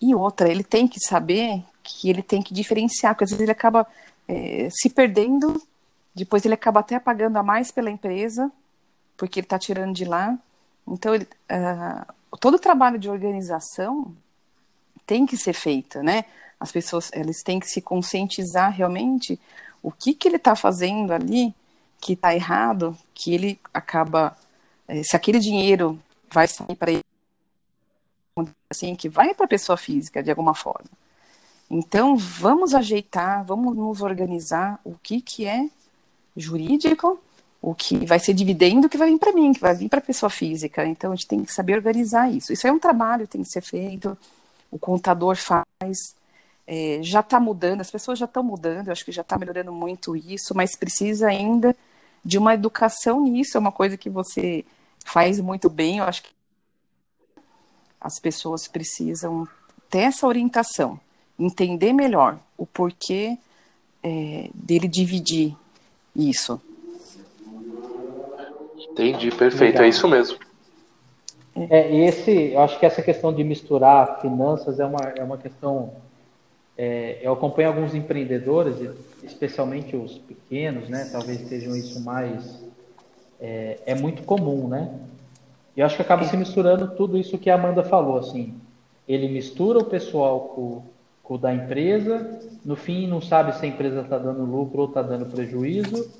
[0.00, 3.52] e outra, ele tem que saber que ele tem que diferenciar, porque às vezes ele
[3.52, 3.86] acaba
[4.26, 5.60] é, se perdendo,
[6.14, 8.50] depois ele acaba até pagando a mais pela empresa,
[9.16, 10.38] porque ele está tirando de lá.
[10.86, 14.14] Então, ele, uh, todo o trabalho de organização
[15.06, 16.24] tem que ser feito, né?
[16.58, 19.38] As pessoas eles têm que se conscientizar realmente
[19.82, 21.54] o que, que ele está fazendo ali
[22.00, 24.36] que está errado, que ele acaba,
[24.86, 25.98] é, se aquele dinheiro
[26.30, 27.02] vai sair para ele,
[28.70, 30.90] assim, que vai para a pessoa física de alguma forma.
[31.70, 35.68] Então, vamos ajeitar, vamos nos organizar o que, que é
[36.36, 37.18] jurídico,
[37.66, 40.02] o que vai ser dividendo, que vai vir para mim, que vai vir para a
[40.02, 40.84] pessoa física.
[40.84, 42.52] Então, a gente tem que saber organizar isso.
[42.52, 44.18] Isso é um trabalho que tem que ser feito,
[44.70, 46.14] o contador faz,
[46.66, 49.72] é, já está mudando, as pessoas já estão mudando, eu acho que já está melhorando
[49.72, 51.74] muito isso, mas precisa ainda
[52.22, 54.62] de uma educação nisso, é uma coisa que você
[55.02, 56.30] faz muito bem, eu acho que
[57.98, 59.48] as pessoas precisam
[59.88, 61.00] ter essa orientação,
[61.38, 63.38] entender melhor o porquê
[64.02, 65.56] é, dele dividir
[66.14, 66.60] isso.
[68.90, 69.84] Entendi, perfeito, Legal.
[69.84, 70.38] é isso mesmo.
[71.70, 75.92] É, esse, eu acho que essa questão de misturar finanças é uma, é uma questão.
[76.76, 78.76] É, eu acompanho alguns empreendedores,
[79.22, 81.08] especialmente os pequenos, né?
[81.12, 82.62] Talvez sejam isso mais.
[83.40, 84.92] É, é muito comum, né?
[85.76, 88.54] E eu acho que acaba se misturando tudo isso que a Amanda falou, assim.
[89.06, 90.82] Ele mistura o pessoal com,
[91.22, 94.88] com o da empresa, no fim não sabe se a empresa está dando lucro ou
[94.88, 96.10] está dando prejuízo,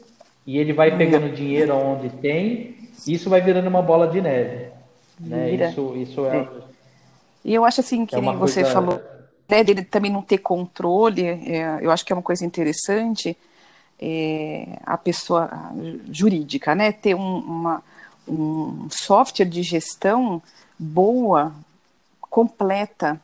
[0.47, 2.77] e ele vai pegando dinheiro onde tem,
[3.07, 4.69] e isso vai virando uma bola de neve.
[5.19, 5.51] Né?
[5.53, 6.49] Isso, isso é, é.
[7.45, 8.71] E eu acho assim que é você coisa...
[8.71, 9.01] falou
[9.49, 13.37] né, dele também não ter controle, é, eu acho que é uma coisa interessante
[14.01, 15.51] é, a pessoa
[16.11, 17.83] jurídica, né, ter um, uma,
[18.27, 20.43] um software de gestão
[20.79, 21.55] boa,
[22.21, 23.21] completa,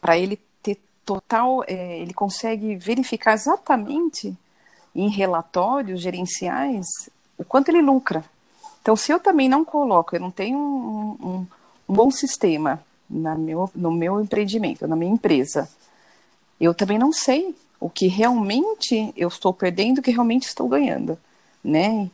[0.00, 4.34] para ele ter total, é, ele consegue verificar exatamente
[4.94, 6.86] em relatórios gerenciais
[7.36, 8.24] o quanto ele lucra.
[8.80, 11.46] Então, se eu também não coloco, eu não tenho um, um,
[11.88, 15.68] um bom sistema na meu, no meu empreendimento, na minha empresa,
[16.60, 21.18] eu também não sei o que realmente eu estou perdendo, o que realmente estou ganhando,
[21.62, 22.08] né?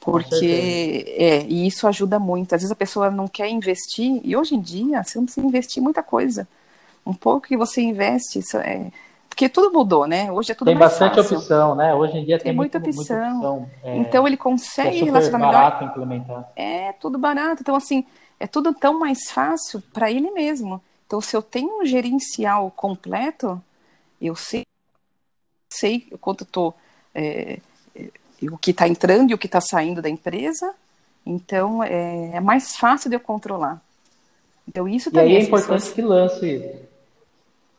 [0.00, 2.54] Porque é, e isso ajuda muito.
[2.54, 5.82] Às vezes a pessoa não quer investir, e hoje em dia você não precisa investir
[5.82, 6.48] muita coisa.
[7.06, 8.90] Um pouco que você investe, isso é,
[9.32, 10.30] porque tudo mudou, né?
[10.30, 11.38] Hoje é tudo tem mais bastante fácil.
[11.38, 11.94] opção, né?
[11.94, 13.16] Hoje em dia tem, tem muita, muita opção.
[13.16, 15.90] Muita opção é, então ele consegue é relacionar barato melhor.
[15.90, 16.52] implementar.
[16.54, 17.62] É tudo barato.
[17.62, 18.04] Então assim
[18.38, 20.82] é tudo tão mais fácil para ele mesmo.
[21.06, 23.62] Então, se eu tenho um gerencial completo,
[24.20, 24.64] eu sei,
[25.70, 26.74] sei quanto estou,
[27.14, 27.60] é,
[27.94, 28.08] é,
[28.50, 30.74] o que está entrando e o que está saindo da empresa.
[31.24, 33.80] Então, é, é, mais fácil de eu controlar.
[34.66, 35.34] Então, isso também.
[35.34, 35.92] E aí é importante pessoas...
[35.92, 36.74] que lance.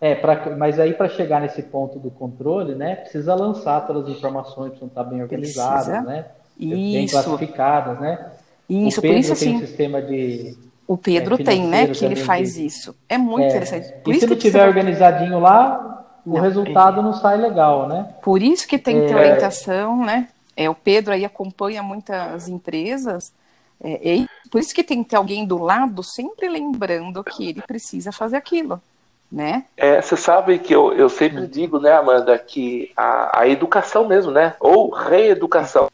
[0.04, 4.18] É, pra, mas aí para chegar nesse ponto do controle, né, precisa lançar todas as
[4.18, 6.02] informações, precisam estar bem organizadas, precisa.
[6.02, 6.26] né?
[6.60, 7.14] Bem isso.
[7.14, 8.32] classificadas, né?
[8.70, 9.56] Isso, o Pedro por isso tem assim.
[9.56, 10.58] um sistema de.
[10.86, 11.88] O Pedro é, tem, né?
[11.88, 12.66] Que ele faz de...
[12.66, 12.94] isso.
[13.08, 13.48] É muito é.
[13.48, 13.94] interessante.
[14.04, 17.04] Por e se não tiver organizadinho lá, o não, resultado é...
[17.04, 18.10] não sai legal, né?
[18.22, 19.16] Por isso que tem que ter é.
[19.16, 20.28] orientação, né?
[20.54, 23.32] É, o Pedro aí acompanha muitas empresas.
[23.82, 28.12] É, por isso que tem que ter alguém do lado sempre lembrando que ele precisa
[28.12, 28.82] fazer aquilo.
[29.34, 29.66] Né?
[29.76, 34.32] É, você sabe que eu, eu sempre digo, né, Amanda, que a, a educação mesmo,
[34.32, 34.56] né?
[34.60, 35.90] Ou reeducação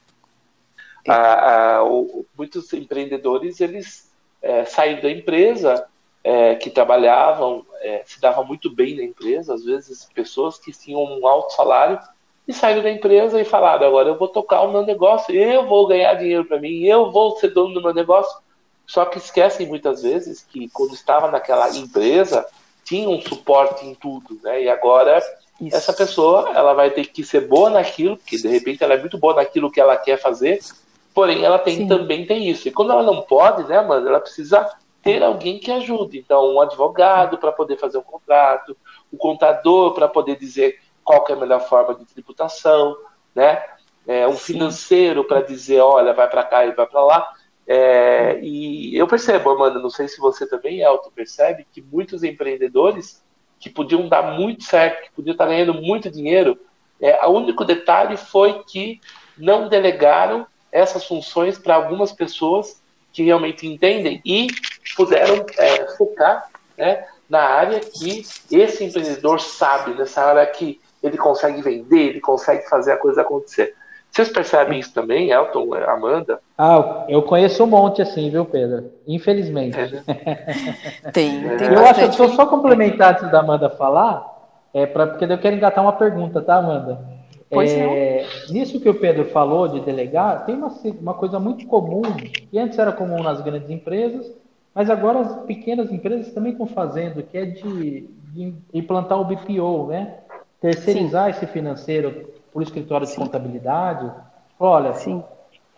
[1.08, 5.88] a, a, o, muitos empreendedores eles é, saíram da empresa
[6.24, 11.02] é, que trabalhavam, é, se davam muito bem na empresa, às vezes pessoas que tinham
[11.02, 12.00] um alto salário
[12.48, 15.88] e saíram da empresa e falaram: agora eu vou tocar o meu negócio, eu vou
[15.88, 18.38] ganhar dinheiro para mim, eu vou ser dono do meu negócio.
[18.86, 22.46] Só que esquecem muitas vezes que quando estava naquela empresa
[22.90, 24.64] tinha um suporte em tudo, né?
[24.64, 25.20] E agora
[25.62, 25.78] Isso.
[25.78, 29.18] essa pessoa ela vai ter que ser boa naquilo, porque de repente ela é muito
[29.18, 30.60] boa naquilo que ela quer fazer,
[31.14, 32.68] Porém, ela tem, também tem isso.
[32.68, 34.70] E quando ela não pode, né, mano, ela precisa
[35.02, 36.20] ter alguém que ajude.
[36.20, 38.76] Então, um advogado para poder fazer um contrato,
[39.12, 42.96] um contador para poder dizer qual é a melhor forma de tributação,
[43.36, 43.62] né?
[44.08, 44.54] É, um Sim.
[44.54, 47.34] financeiro para dizer, olha, vai para cá e vai para lá.
[47.72, 53.24] É, e eu percebo, Amanda, não sei se você também, Elton, percebe que muitos empreendedores
[53.60, 56.58] que podiam dar muito certo, que podiam estar ganhando muito dinheiro,
[57.00, 59.00] é, o único detalhe foi que
[59.38, 64.48] não delegaram essas funções para algumas pessoas que que realmente entendem e
[64.96, 71.62] puderam é, focar né, na área que esse empreendedor sabe, nessa área que ele consegue
[71.62, 73.76] vender, ele consegue fazer a coisa acontecer.
[74.12, 76.40] Vocês percebem isso também, Elton, Amanda?
[76.58, 78.92] Ah, eu conheço um monte assim, viu, Pedro?
[79.08, 79.78] Infelizmente.
[79.78, 81.12] É.
[81.14, 84.26] tem, tem Eu acho que eu só complementar antes da Amanda falar,
[84.74, 87.20] é pra, porque eu quero engatar uma pergunta, tá, Amanda?
[87.52, 92.02] Pois é, Nisso que o Pedro falou de delegar, tem uma, uma coisa muito comum,
[92.04, 94.32] que antes era comum nas grandes empresas,
[94.74, 99.88] mas agora as pequenas empresas também estão fazendo, que é de, de implantar o BPO,
[99.88, 100.16] né?
[100.62, 101.30] Terceirizar Sim.
[101.32, 103.22] esse financeiro por escritório de Sim.
[103.22, 104.12] contabilidade.
[104.60, 105.24] Olha, Sim.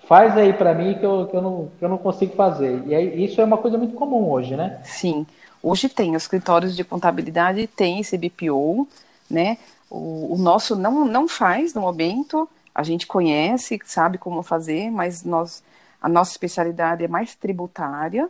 [0.07, 2.83] faz aí para mim que eu, que, eu não, que eu não consigo fazer.
[2.87, 4.81] E aí, isso é uma coisa muito comum hoje, né?
[4.83, 5.25] Sim.
[5.63, 8.87] Hoje tem, os escritórios de contabilidade tem esse BPO,
[9.29, 9.57] né?
[9.89, 15.23] O, o nosso não, não faz no momento, a gente conhece, sabe como fazer, mas
[15.23, 15.61] nós,
[16.01, 18.29] a nossa especialidade é mais tributária,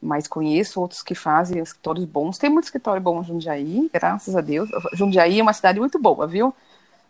[0.00, 2.38] mas conheço outros que fazem escritórios bons.
[2.38, 4.68] Tem muito escritório bom em Jundiaí, graças a Deus.
[4.92, 6.54] Jundiaí é uma cidade muito boa, viu?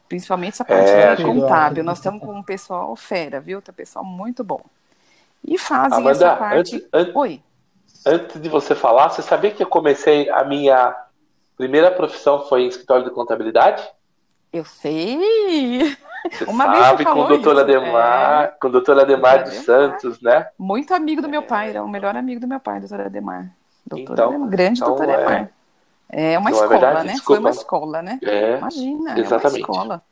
[0.09, 1.85] Principalmente essa parte é, contábil.
[1.85, 3.61] Nós estamos com um pessoal fera, viu?
[3.61, 4.61] Tem um pessoal muito bom.
[5.45, 6.77] E fazem Amanda, essa parte.
[6.77, 7.43] Antes, antes, Oi.
[8.07, 10.95] Antes de você falar, você sabia que eu comecei a minha
[11.57, 13.87] primeira profissão foi em escritório de contabilidade?
[14.53, 15.97] Eu sei.
[16.31, 18.47] Você Uma sabe, vez com o doutor Ademar, é.
[18.61, 20.49] com o doutor Ademar de Santos, né?
[20.59, 23.51] Muito amigo do meu pai, era o melhor amigo do meu pai, doutor Ademar.
[23.87, 25.33] Doutor então, Ademar, grande então, doutor Ademar.
[25.33, 25.49] É,
[26.09, 27.07] é uma não é escola, é verdade?
[27.07, 27.13] né?
[27.13, 27.27] Desculpa.
[27.27, 28.19] Foi uma escola, né?
[28.23, 29.45] É, Imagina, exatamente.
[29.45, 30.03] é uma escola.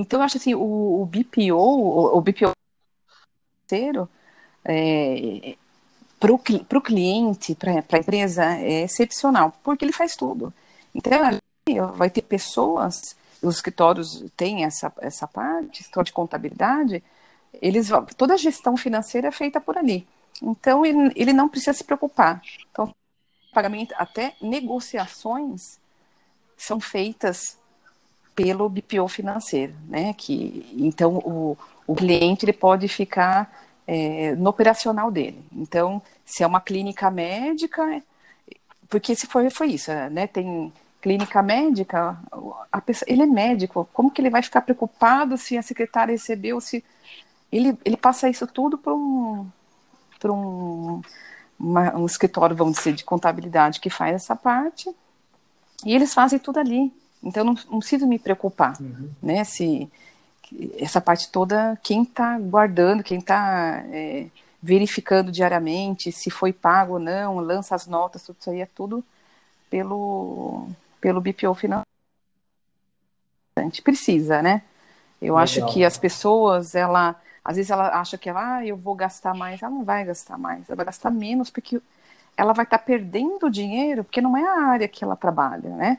[0.00, 2.52] Então, eu acho assim, o, o BPO, o, o BPO
[4.64, 5.56] é,
[6.18, 10.52] para o cliente, para a empresa, é excepcional, porque ele faz tudo.
[10.94, 11.18] Então,
[11.94, 17.02] vai ter pessoas os escritórios têm essa, essa parte, escritório de contabilidade,
[17.60, 20.06] eles toda a gestão financeira é feita por ali.
[20.40, 22.40] Então, ele, ele não precisa se preocupar.
[22.70, 22.94] Então,
[23.52, 25.78] pagamento, até negociações
[26.56, 27.58] são feitas
[28.34, 30.14] pelo BPO financeiro, né?
[30.14, 33.52] Que, então, o, o cliente ele pode ficar
[33.86, 35.44] é, no operacional dele.
[35.52, 38.02] Então, se é uma clínica médica,
[38.88, 40.26] porque se for, foi isso, né?
[40.26, 42.16] Tem clínica médica,
[42.86, 46.84] pessoa, ele é médico, como que ele vai ficar preocupado se a secretária recebeu, se
[47.50, 49.46] ele, ele passa isso tudo para um,
[50.20, 51.02] para um,
[51.62, 54.90] uma, um escritório, vamos dizer, de contabilidade que faz essa parte,
[55.84, 56.92] e eles fazem tudo ali.
[57.22, 59.08] Então não, não preciso me preocupar, uhum.
[59.22, 59.44] né?
[59.44, 59.88] Se
[60.78, 64.26] essa parte toda, quem está guardando, quem está é,
[64.62, 69.02] verificando diariamente se foi pago ou não, lança as notas, tudo isso aí é tudo
[69.70, 70.68] pelo
[71.00, 71.86] pelo BPO financeiro.
[73.82, 74.62] Precisa, né?
[75.20, 75.38] Eu Legal.
[75.38, 77.14] acho que as pessoas, ela,
[77.44, 80.38] às vezes ela acha que ela, ah, eu vou gastar mais, ela não vai gastar
[80.38, 81.80] mais, ela vai gastar menos porque
[82.36, 85.98] ela vai estar tá perdendo dinheiro porque não é a área que ela trabalha, né?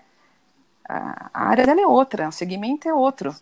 [0.88, 3.36] A, área dela é outra, o segmento é outro.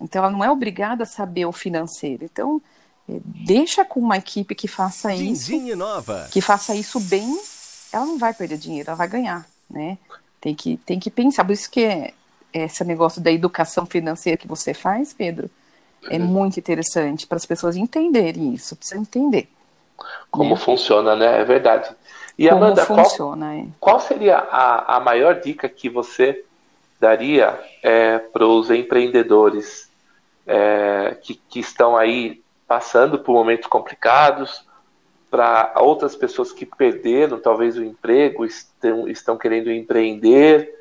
[0.00, 2.24] Então ela não é obrigada a saber o financeiro.
[2.24, 2.60] Então
[3.08, 6.28] eh, deixa com uma equipe que faça isso, nova.
[6.30, 7.38] que faça isso bem,
[7.92, 9.98] ela não vai perder dinheiro, ela vai ganhar, né?
[10.40, 11.44] Tem que, tem que pensar.
[11.44, 12.14] Por isso que é,
[12.52, 15.50] esse negócio da educação financeira que você faz, Pedro,
[16.08, 16.24] é uhum.
[16.24, 18.76] muito interessante para as pessoas entenderem isso.
[18.76, 19.48] Precisa entender.
[20.30, 20.56] Como né?
[20.56, 21.40] funciona, né?
[21.40, 21.90] É verdade.
[22.38, 23.66] E Como Amanda, funciona, qual, é.
[23.78, 26.44] qual seria a, a maior dica que você
[26.98, 29.90] daria é, para os empreendedores
[30.46, 34.64] é, que, que estão aí passando por momentos complicados,
[35.30, 40.79] para outras pessoas que perderam talvez o emprego, estão, estão querendo empreender.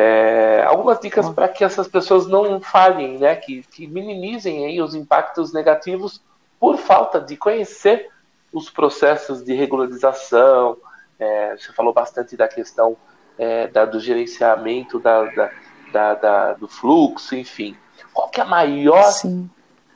[0.00, 3.34] É, algumas dicas para que essas pessoas não falhem, né?
[3.34, 6.22] que, que minimizem aí os impactos negativos
[6.60, 8.08] por falta de conhecer
[8.52, 10.76] os processos de regularização.
[11.18, 12.96] É, você falou bastante da questão
[13.36, 15.50] é, da, do gerenciamento da,
[15.92, 17.76] da, da, do fluxo, enfim.
[18.12, 19.12] Qual que é a maior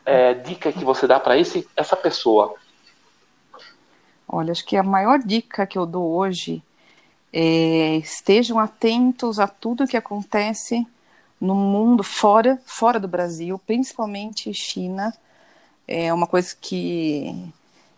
[0.04, 2.56] é, dica que você dá para essa pessoa?
[4.26, 6.60] Olha, acho que a maior dica que eu dou hoje
[7.32, 10.86] é estejam atentos a tudo que acontece
[11.40, 15.12] no mundo fora, fora do Brasil, principalmente China.
[15.88, 17.34] É uma coisa que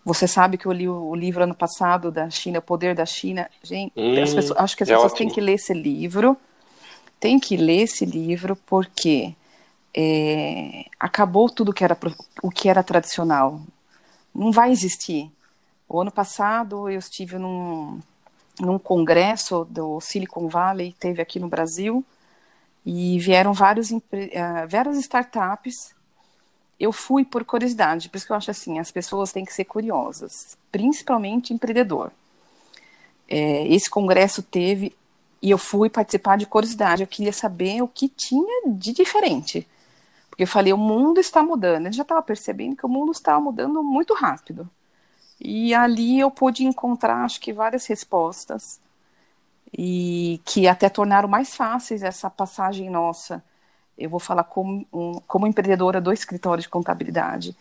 [0.05, 3.51] você sabe que eu li o livro ano passado da China, O Poder da China.
[3.63, 5.27] Gente, hum, pessoas, acho que as é pessoas ótimo.
[5.27, 6.37] têm que ler esse livro.
[7.19, 9.35] Tem que ler esse livro porque
[9.95, 11.97] é, acabou tudo que era
[12.43, 13.61] o que era tradicional.
[14.35, 15.31] Não vai existir.
[15.89, 18.01] O ano passado eu estive num,
[18.61, 22.05] num congresso do Silicon Valley, teve aqui no Brasil,
[22.85, 24.01] e vieram vários, uh,
[24.69, 25.95] várias startups
[26.79, 29.65] eu fui por curiosidade, por isso que eu acho assim, as pessoas têm que ser
[29.65, 32.11] curiosas, principalmente empreendedor.
[33.29, 34.95] É, esse congresso teve
[35.41, 39.69] e eu fui participar de curiosidade, eu queria saber o que tinha de diferente.
[40.29, 41.87] Porque eu falei, o mundo está mudando.
[41.87, 44.69] Eu já estava percebendo que o mundo estava mudando muito rápido.
[45.45, 48.81] E ali eu pude encontrar, acho que, várias respostas
[49.77, 53.45] e que até tornaram mais fáceis essa passagem nossa.
[53.99, 57.55] Eu vou falar como, um, como empreendedora do escritório de contabilidade.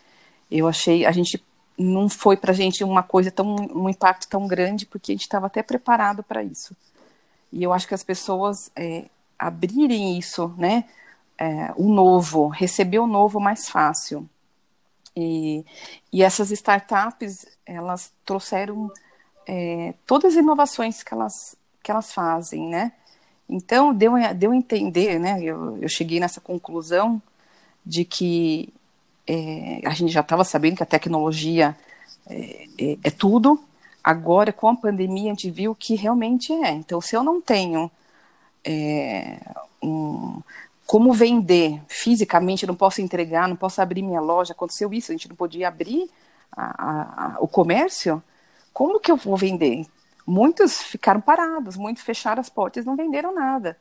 [0.49, 1.43] Eu achei, a gente
[1.77, 5.23] não foi para a gente uma coisa tão, um impacto tão grande, porque a gente
[5.23, 6.73] estava até preparado para isso.
[7.51, 9.05] E eu acho que as pessoas é,
[9.37, 10.85] abrirem isso, né,
[11.37, 14.27] é, o novo, receber o novo mais fácil.
[15.15, 15.65] E,
[16.11, 18.91] e essas startups, elas trouxeram
[19.47, 22.93] é, todas as inovações que elas que elas fazem, né?
[23.47, 25.43] Então, deu, deu a entender, né?
[25.43, 27.21] Eu, eu cheguei nessa conclusão
[27.85, 28.73] de que
[29.27, 31.75] é, a gente já estava sabendo que a tecnologia
[32.25, 33.61] é, é, é, tudo.
[34.01, 36.71] Agora, com a pandemia, a gente viu que realmente é.
[36.71, 37.91] Então, se eu não tenho
[38.63, 39.39] é,
[39.81, 40.41] um,
[40.85, 45.29] como vender fisicamente, não posso entregar, não posso abrir minha loja, aconteceu isso, a gente
[45.29, 46.09] não podia abrir
[46.51, 48.21] a, a, a, o comércio,
[48.73, 49.85] como que eu vou vender?
[50.25, 53.77] Muitos ficaram parados, muitos fecharam as portas não venderam nada.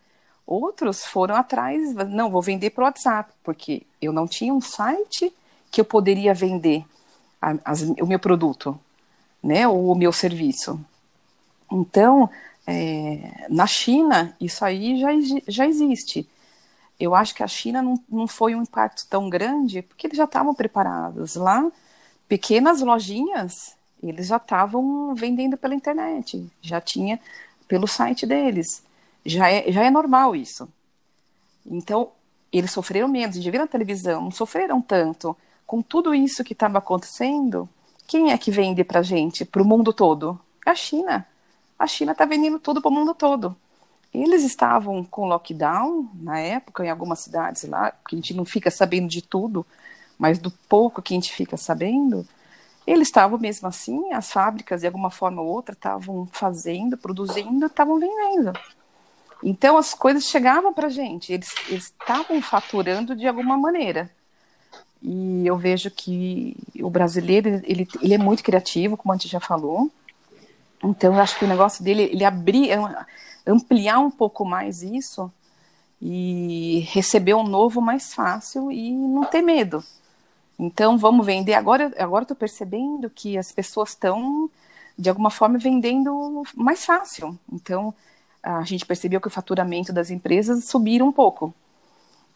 [0.47, 5.33] Outros foram atrás, não, vou vender para o WhatsApp, porque eu não tinha um site
[5.71, 6.85] que eu poderia vender
[7.41, 8.79] as, o meu produto,
[9.43, 10.79] né, ou o meu serviço.
[11.71, 12.29] Então,
[12.67, 15.09] é, na China, isso aí já,
[15.49, 16.29] já existe.
[17.03, 20.23] Eu acho que a China não, não foi um impacto tão grande, porque eles já
[20.23, 21.35] estavam preparados.
[21.35, 21.69] Lá,
[22.29, 27.21] pequenas lojinhas eles já estavam vendendo pela internet, já tinha
[27.67, 28.85] pelo site deles.
[29.25, 30.69] Já é, já é normal isso.
[31.67, 32.11] Então,
[32.53, 35.37] eles sofreram menos, de ver na televisão, não sofreram tanto.
[35.67, 37.69] Com tudo isso que estava acontecendo,
[38.07, 40.39] quem é que vende para gente, para o mundo todo?
[40.65, 41.27] É a China.
[41.77, 43.57] A China está vendendo tudo para o mundo todo.
[44.13, 48.71] Eles estavam com lockdown na época, em algumas cidades lá, que a gente não fica
[48.71, 49.67] sabendo de tudo,
[50.19, 52.27] mas do pouco que a gente fica sabendo,
[52.87, 57.99] eles estavam mesmo assim, as fábricas de alguma forma ou outra estavam fazendo, produzindo, estavam
[57.99, 58.53] vendendo.
[59.43, 64.11] Então as coisas chegavam para a gente, eles estavam faturando de alguma maneira.
[65.03, 69.41] E eu vejo que o brasileiro ele, ele é muito criativo, como a gente já
[69.41, 69.91] falou.
[70.83, 72.69] Então eu acho que o negócio dele ele abrir,
[73.47, 75.31] ampliar um pouco mais isso
[76.01, 79.83] e receber um novo mais fácil e não ter medo.
[80.59, 81.55] Então, vamos vender.
[81.55, 84.51] Agora, agora estou percebendo que as pessoas estão,
[84.99, 87.39] de alguma forma, vendendo mais fácil.
[87.53, 87.95] Então,
[88.43, 91.55] a gente percebeu que o faturamento das empresas subiram um pouco.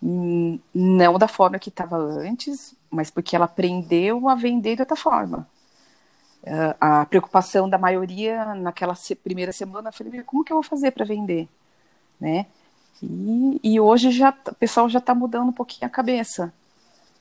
[0.02, 4.96] Hum, não da forma que estava antes, mas porque ela aprendeu a vender de outra
[4.96, 5.48] forma.
[6.80, 11.48] A preocupação da maioria naquela primeira semana, falei, como que eu vou fazer para vender?
[12.20, 12.46] Né?
[13.02, 16.52] E, e hoje já, o pessoal já está mudando um pouquinho a cabeça.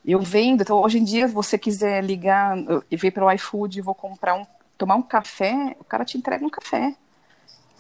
[0.06, 2.56] Eu vendo, então hoje em dia, se você quiser ligar
[2.92, 4.46] e ver pelo iFood, vou comprar um,
[4.78, 6.96] tomar um café, o cara te entrega um café.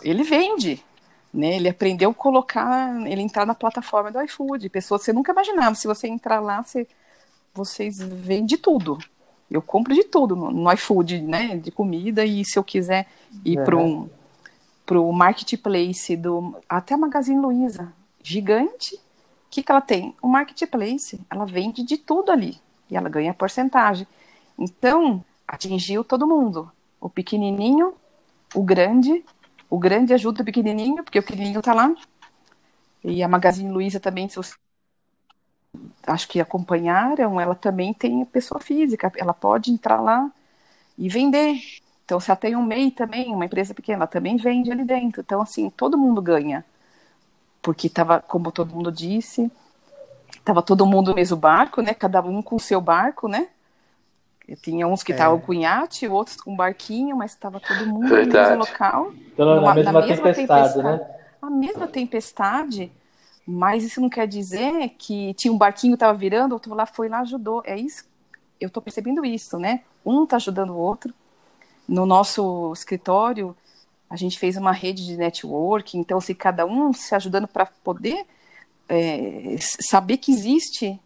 [0.01, 0.83] Ele vende,
[1.31, 1.57] né?
[1.57, 4.69] Ele aprendeu a colocar, ele entrar na plataforma do iFood.
[4.69, 6.87] Pessoas você nunca imaginava, se você entrar lá, você,
[7.53, 8.97] vocês vendem tudo.
[9.49, 11.57] Eu compro de tudo no, no iFood, né?
[11.57, 13.07] De comida, e se eu quiser
[13.43, 14.09] ir para um
[14.85, 18.99] pro marketplace do até a Magazine Luiza, gigante,
[19.55, 20.13] que, que ela tem?
[20.21, 22.59] O marketplace, ela vende de tudo ali
[22.91, 24.05] e ela ganha porcentagem.
[24.59, 26.69] Então, atingiu todo mundo.
[26.99, 27.93] O pequenininho,
[28.53, 29.23] o grande,
[29.69, 31.95] o grande ajuda o pequenininho, porque o pequenininho está lá.
[33.01, 34.55] E a Magazine Luiza também, se você
[36.05, 40.29] acho que acompanharam, ela também tem pessoa física, ela pode entrar lá
[40.97, 41.59] e vender.
[42.03, 45.21] Então, se ela tem um MEI também, uma empresa pequena, ela também vende ali dentro.
[45.21, 46.63] Então, assim, todo mundo ganha
[47.65, 49.51] porque estava, como todo mundo disse,
[50.29, 51.95] estava todo mundo no mesmo barco, né?
[51.95, 53.47] Cada um com o seu barco, né?
[54.61, 55.41] Tinha uns que estavam é.
[55.41, 58.51] com iate, outros com barquinho, mas estava todo mundo Verdade.
[58.51, 59.11] no mesmo local.
[59.33, 61.15] Então, numa, na, mesma, na mesma tempestade, tempestade, né?
[61.41, 62.91] A mesma tempestade,
[63.45, 67.07] mas isso não quer dizer que tinha um barquinho que estava virando, outro lá foi
[67.07, 67.61] lá ajudou.
[67.65, 68.05] É isso,
[68.59, 69.81] eu estou percebendo isso, né?
[70.05, 71.13] Um está ajudando o outro.
[71.87, 73.55] No nosso escritório,
[74.09, 78.25] a gente fez uma rede de network, então se cada um se ajudando para poder
[78.89, 80.99] é, saber que existe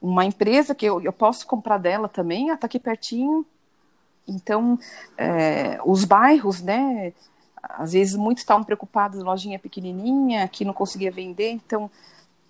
[0.00, 3.44] uma empresa que eu, eu posso comprar dela também, está aqui pertinho.
[4.28, 4.78] Então,
[5.16, 7.12] é, os bairros, né?
[7.68, 11.50] Às vezes muitos estavam preocupados, lojinha pequenininha, que não conseguia vender.
[11.50, 11.90] Então,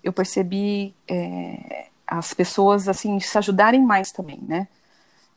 [0.03, 4.67] eu percebi é, as pessoas assim se ajudarem mais também, né?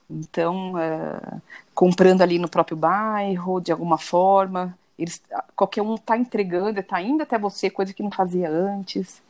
[0.09, 1.43] Então, uh,
[1.75, 5.23] comprando ali no próprio bairro, de alguma forma, eles,
[5.55, 9.23] qualquer um está entregando, está indo até você, coisa que não fazia antes.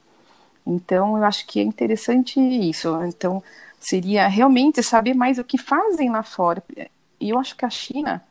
[0.66, 2.88] Então, eu acho que é interessante isso.
[3.04, 3.42] Então,
[3.78, 6.62] seria realmente saber mais o que fazem lá fora.
[7.20, 8.22] E eu acho que a China,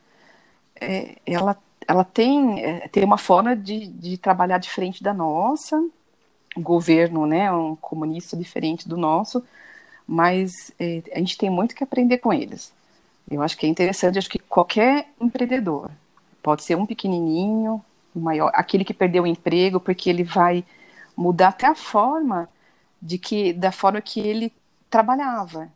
[0.80, 1.57] é, ela,
[1.89, 5.75] ela tem, é, tem uma forma de, de trabalhar diferente da nossa,
[6.55, 9.43] o governo, né, um comunista diferente do nosso,
[10.05, 12.71] mas é, a gente tem muito que aprender com eles.
[13.29, 15.89] Eu acho que é interessante, acho que qualquer empreendedor,
[16.43, 17.83] pode ser um pequenininho,
[18.15, 20.63] um maior, aquele que perdeu o emprego, porque ele vai
[21.17, 22.47] mudar até a forma
[23.01, 24.53] de que da forma que ele
[24.91, 25.69] trabalhava.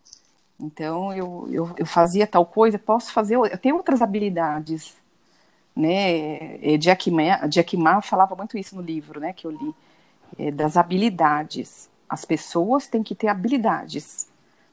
[0.59, 5.01] Então eu, eu, eu fazia tal coisa, posso fazer, eu tenho outras habilidades,
[5.75, 6.57] né?
[6.61, 7.11] É, Jack
[7.77, 9.75] Ma falava muito isso no livro, né, que eu li,
[10.37, 11.89] é, das habilidades.
[12.07, 14.27] As pessoas têm que ter habilidades.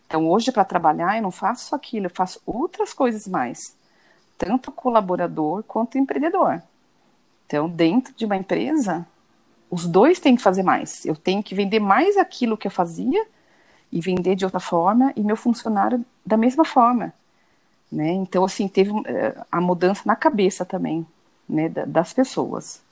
[0.07, 3.76] Então, hoje, para trabalhar, eu não faço só aquilo, eu faço outras coisas mais.
[4.36, 6.62] Tanto colaborador quanto empreendedor.
[7.46, 9.07] Então, dentro de uma empresa,
[9.70, 11.05] os dois têm que fazer mais.
[11.07, 13.24] Eu tenho que vender mais aquilo que eu fazia
[13.90, 17.12] e vender de outra forma e meu funcionário da mesma forma.
[17.91, 18.11] Né?
[18.12, 19.05] Então, assim, teve uh,
[19.51, 21.07] a mudança na cabeça também
[21.49, 22.82] né, das pessoas.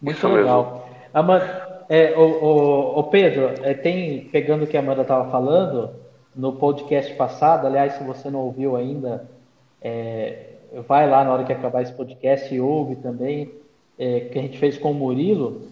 [0.00, 0.88] Muito legal.
[1.12, 5.90] Amanda, é, o, o, o Pedro, é, tem, pegando o que a Amanda estava falando,
[6.34, 9.28] no podcast passado, aliás, se você não ouviu ainda,
[9.82, 10.50] é,
[10.86, 13.50] vai lá na hora que acabar esse podcast e ouve também,
[13.98, 15.62] é, que a gente fez com o Murilo,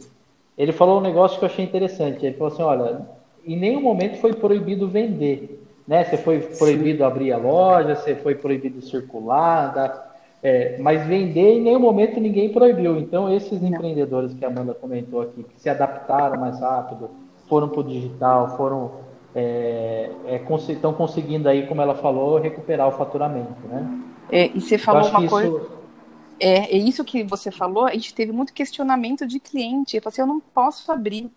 [0.58, 2.24] ele falou um negócio que eu achei interessante.
[2.24, 3.06] Ele falou assim: olha,
[3.46, 5.55] em nenhum momento foi proibido vender.
[5.86, 6.04] Né?
[6.04, 10.12] Você foi proibido abrir a loja, você foi proibido circular,
[10.42, 12.98] é, mas vender em nenhum momento ninguém proibiu.
[12.98, 13.68] Então, esses Não.
[13.68, 17.10] empreendedores que a Amanda comentou aqui, que se adaptaram mais rápido,
[17.48, 22.92] foram para o digital, foram é, é, estão conseguindo aí, como ela falou, recuperar o
[22.92, 24.02] faturamento, né?
[24.32, 25.58] É, e você falou uma coisa.
[25.58, 25.76] Isso...
[26.40, 27.84] É, é isso que você falou.
[27.84, 29.96] A gente teve muito questionamento de cliente.
[29.96, 31.30] Eu falei assim, eu não posso abrir,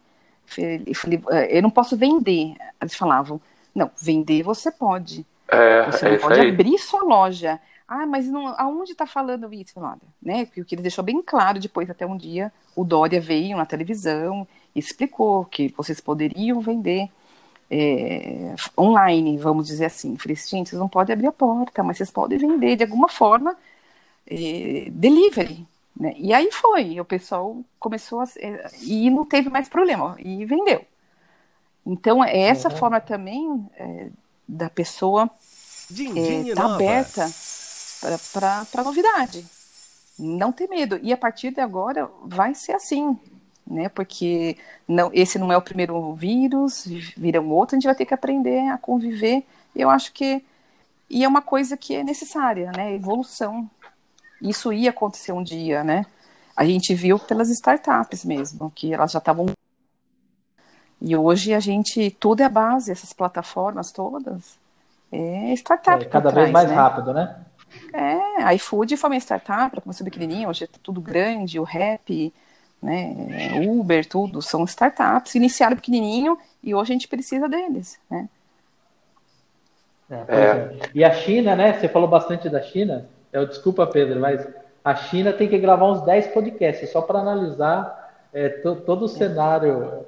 [0.58, 2.54] eu, falei, é, eu não posso vender.
[2.82, 3.39] Eles falavam,
[3.80, 5.25] não, vender você pode.
[5.47, 6.49] É, você não pode aí.
[6.49, 7.59] abrir sua loja.
[7.88, 9.80] Ah, mas não, aonde está falando isso?
[9.80, 10.45] Nada, né?
[10.53, 14.80] Porque ele deixou bem claro depois, até um dia, o Dória veio na televisão e
[14.80, 17.09] explicou que vocês poderiam vender
[17.71, 20.15] é, online, vamos dizer assim.
[20.17, 23.55] falei, gente, vocês não podem abrir a porta, mas vocês podem vender de alguma forma
[24.27, 25.65] é, delivery.
[25.99, 26.13] Né?
[26.17, 28.25] E aí foi, o pessoal começou a.
[28.38, 30.86] É, e não teve mais problema, e vendeu.
[31.86, 32.77] Então, é essa uhum.
[32.77, 34.07] forma também é,
[34.47, 35.30] da pessoa
[35.89, 37.30] estar é, tá aberta
[38.71, 39.45] para novidade.
[40.17, 40.99] Não ter medo.
[41.01, 43.17] E a partir de agora vai ser assim,
[43.65, 43.89] né?
[43.89, 44.57] Porque
[44.88, 48.13] não, esse não é o primeiro vírus, vira um outro, a gente vai ter que
[48.13, 49.45] aprender a conviver.
[49.75, 50.43] Eu acho que
[51.09, 52.93] e é uma coisa que é necessária, né?
[52.93, 53.69] Evolução.
[54.41, 56.05] Isso ia acontecer um dia, né?
[56.55, 59.47] A gente viu pelas startups mesmo, que elas já estavam
[61.02, 64.58] e hoje a gente tudo é a base, essas plataformas todas
[65.12, 66.04] é startup.
[66.04, 66.76] É, cada vez mais né?
[66.76, 67.36] rápido, né?
[67.93, 72.34] É, a iFood foi uma startup, começou pequenininha, hoje é tudo grande, o Rap,
[72.82, 78.28] né, Uber, tudo, são startups, iniciaram pequenininho e hoje a gente precisa deles, né.
[80.10, 80.39] É, é.
[80.39, 80.80] é.
[80.95, 84.47] E a China, né, você falou bastante da China, eu, desculpa Pedro, mas
[84.84, 89.10] a China tem que gravar uns 10 podcasts só para analisar é, to, todo o
[89.10, 90.06] cenário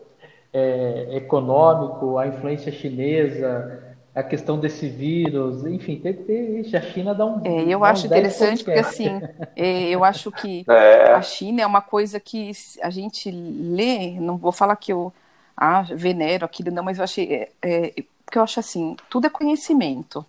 [0.54, 6.76] é, econômico, a influência chinesa, a questão desse vírus, enfim, tem que ter.
[6.76, 7.41] A China dá um.
[7.45, 9.22] É, eu acho interessante porque assim,
[9.56, 11.14] é, eu acho que é.
[11.14, 15.14] a China é uma coisa que a gente lê, não vou falar que eu
[15.56, 17.34] ah, venero aquilo, não, mas eu achei.
[17.34, 20.26] É, é, porque eu acho assim, tudo é conhecimento.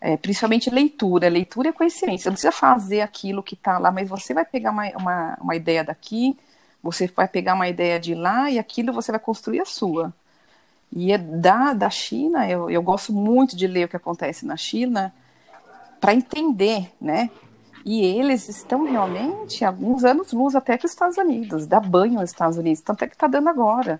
[0.00, 1.28] É, principalmente leitura.
[1.28, 2.20] Leitura é conhecimento.
[2.20, 5.56] Você não precisa fazer aquilo que está lá, mas você vai pegar uma, uma, uma
[5.56, 6.36] ideia daqui,
[6.84, 10.12] você vai pegar uma ideia de lá e aquilo você vai construir a sua.
[10.92, 14.54] E é da, da China, eu, eu gosto muito de ler o que acontece na
[14.54, 15.12] China
[15.98, 17.30] para entender, né?
[17.86, 22.30] E eles estão realmente alguns anos luz até que os Estados Unidos, dá banho nos
[22.30, 23.98] Estados Unidos, tanto é que está dando agora.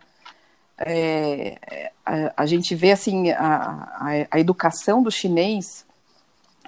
[0.76, 5.86] É, a, a, gente vê assim a, a, a, educação do chinês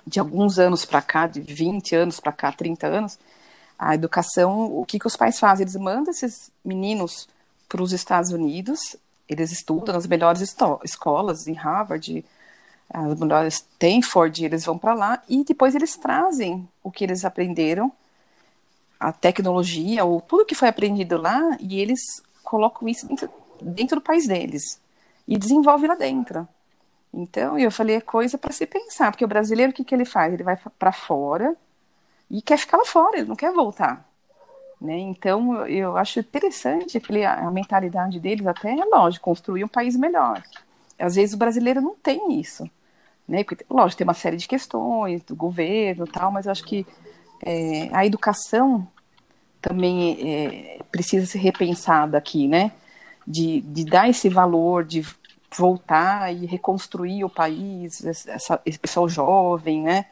[0.07, 3.19] de alguns anos para cá, de 20 anos para cá, 30 anos,
[3.79, 5.65] a educação, o que, que os pais fazem?
[5.65, 7.29] Eles mandam esses meninos
[7.69, 8.97] para os Estados Unidos,
[9.29, 10.41] eles estudam nas melhores
[10.85, 12.25] escolas, em Harvard,
[12.89, 17.91] as melhores Stanford, eles vão para lá e depois eles trazem o que eles aprenderam,
[18.99, 22.01] a tecnologia, ou tudo que foi aprendido lá, e eles
[22.43, 23.29] colocam isso dentro
[23.61, 24.81] dentro do país deles
[25.27, 26.47] e desenvolve lá dentro.
[27.13, 30.05] Então, eu falei, é coisa para se pensar, porque o brasileiro, o que, que ele
[30.05, 30.33] faz?
[30.33, 31.57] Ele vai para fora
[32.31, 34.07] e quer ficar lá fora, ele não quer voltar.
[34.81, 34.99] Né?
[34.99, 40.43] Então, eu acho interessante, falei, a, mentalidade deles até é lógico, construir um país melhor.
[40.99, 42.69] Às vezes o brasileiro não tem isso.
[43.27, 43.43] Né?
[43.43, 46.87] Porque, lógico, tem uma série de questões do governo tal, mas eu acho que
[47.43, 48.87] é, a educação
[49.61, 52.73] também é, precisa ser repensada aqui, né?
[53.27, 55.05] De, de dar esse valor, de
[55.57, 60.07] voltar e reconstruir o país, essa, esse pessoal jovem, né?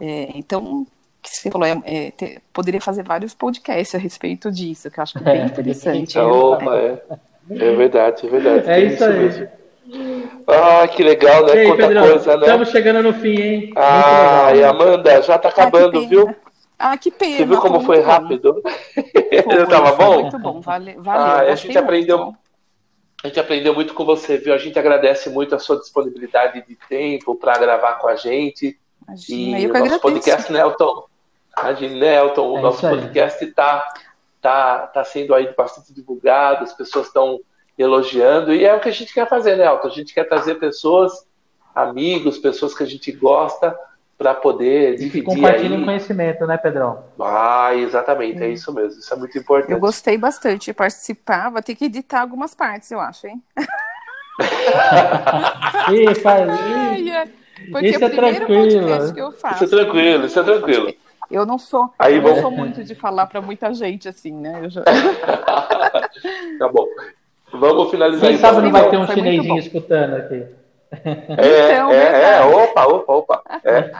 [0.00, 0.86] É, então,
[1.22, 5.02] que você falou, é, é, ter, poderia fazer vários podcasts a respeito disso, que eu
[5.02, 6.18] acho bem é, interessante.
[6.18, 6.98] Opa, né?
[7.50, 7.54] é.
[7.54, 8.70] é verdade, é verdade.
[8.70, 9.18] É isso aí.
[9.18, 9.48] Mesmo.
[10.46, 11.62] Ah, que legal, né?
[11.62, 12.42] Ei, Quanta coisa, né?
[12.42, 13.72] Estamos chegando no fim, hein?
[13.74, 16.36] Ah, e Amanda, já tá acabando, ah, viu?
[16.78, 17.38] Ah, que pena.
[17.38, 18.62] Você viu como foi rápido?
[18.94, 20.22] Foi, tava bom?
[20.22, 21.22] Muito bom, vale, valeu.
[21.22, 22.34] Ah, a gente aprendeu.
[23.24, 24.54] A gente aprendeu muito com você, viu?
[24.54, 28.78] A gente agradece muito a sua disponibilidade de tempo para gravar com a gente.
[29.08, 31.06] Imagina, e o nosso podcast, Nelton.
[31.58, 33.88] Imagina, Nelton, o é nosso podcast está
[34.40, 37.40] tá, tá sendo aí bastante divulgado, as pessoas estão
[37.76, 39.88] elogiando, e é o que a gente quer fazer, Nelton.
[39.88, 41.26] A gente quer trazer pessoas,
[41.74, 43.76] amigos, pessoas que a gente gosta,
[44.18, 45.22] para poder e dividir.
[45.22, 47.04] Compartilhem conhecimento, né, Pedrão?
[47.20, 48.98] Ah, exatamente, é isso mesmo.
[48.98, 49.72] Isso é muito importante.
[49.72, 51.50] Eu gostei bastante de participar.
[51.50, 53.40] Vou ter que editar algumas partes, eu acho, hein?
[55.92, 56.48] Ih, faz...
[57.70, 58.62] Porque isso é, o primeiro tranquilo.
[58.62, 59.64] podcast que eu faço.
[59.64, 60.94] Isso é tranquilo, isso é tranquilo.
[61.30, 64.68] Eu não sou, Aí, eu não sou muito de falar para muita gente assim, né?
[64.70, 64.82] Já...
[66.58, 66.86] tá bom.
[67.52, 68.50] Vamos finalizar Quem então.
[68.50, 70.46] sabe não vai ter um chinesinho escutando aqui.
[70.90, 73.42] É, então, é, é, opa, opa, opa.
[73.62, 73.90] É,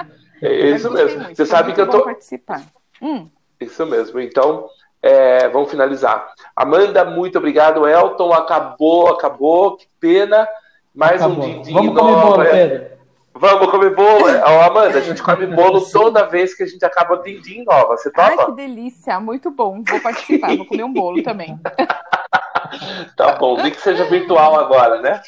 [0.43, 1.21] é isso mesmo.
[1.21, 2.03] Muito, Você sabe que eu tô.
[2.03, 2.63] Participar.
[3.03, 3.29] Hum.
[3.61, 4.21] Isso mesmo.
[4.21, 4.69] Então,
[5.03, 6.33] é, vamos finalizar.
[6.57, 7.87] Amanda, muito obrigado.
[7.87, 9.77] Elton, acabou, acabou.
[9.77, 10.49] Que pena.
[10.95, 11.45] Mais acabou.
[11.45, 12.51] um din Vamos comer bolo, é.
[12.51, 12.98] Pedro.
[13.39, 14.27] Vamos comer bolo.
[14.49, 17.97] Oh, Amanda, a gente come bolo toda vez que a gente acaba din-din nova.
[17.97, 18.29] Você topa?
[18.29, 19.21] Ai, que delícia.
[19.21, 19.83] Muito bom.
[19.83, 20.57] Vou participar.
[20.57, 21.59] Vou comer um bolo também.
[23.17, 23.61] tá bom.
[23.63, 25.21] Nem que seja virtual agora, né?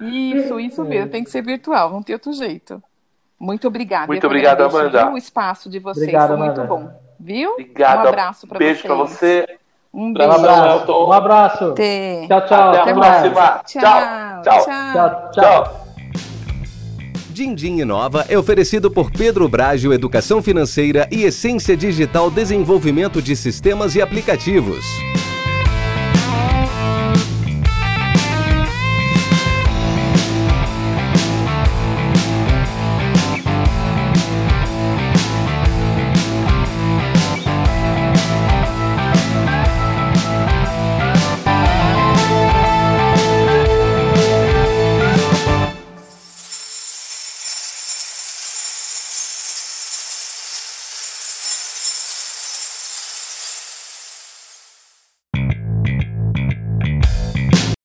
[0.00, 2.80] Isso, isso mesmo, tem que ser virtual, não tem outro jeito.
[3.38, 4.06] Muito obrigada.
[4.06, 5.10] Muito obrigado, Amanda.
[5.10, 6.90] o espaço de vocês Obrigado, foi muito bom.
[7.18, 7.52] Viu?
[7.52, 8.04] Obrigado.
[8.04, 8.82] Um abraço para vocês.
[8.82, 9.58] Beijo para você.
[9.92, 10.30] Um beijo.
[10.30, 10.92] Um abraço.
[10.92, 11.74] Um abraço.
[12.28, 12.70] Tchau, tchau.
[12.70, 13.62] Até, Até a próxima.
[13.64, 14.42] Tchau.
[14.42, 14.62] Tchau.
[14.62, 15.30] Tchau.
[15.32, 15.87] tchau.
[17.38, 23.94] Dindim Inova é oferecido por Pedro Brágio Educação Financeira e Essência Digital Desenvolvimento de Sistemas
[23.94, 24.84] e Aplicativos.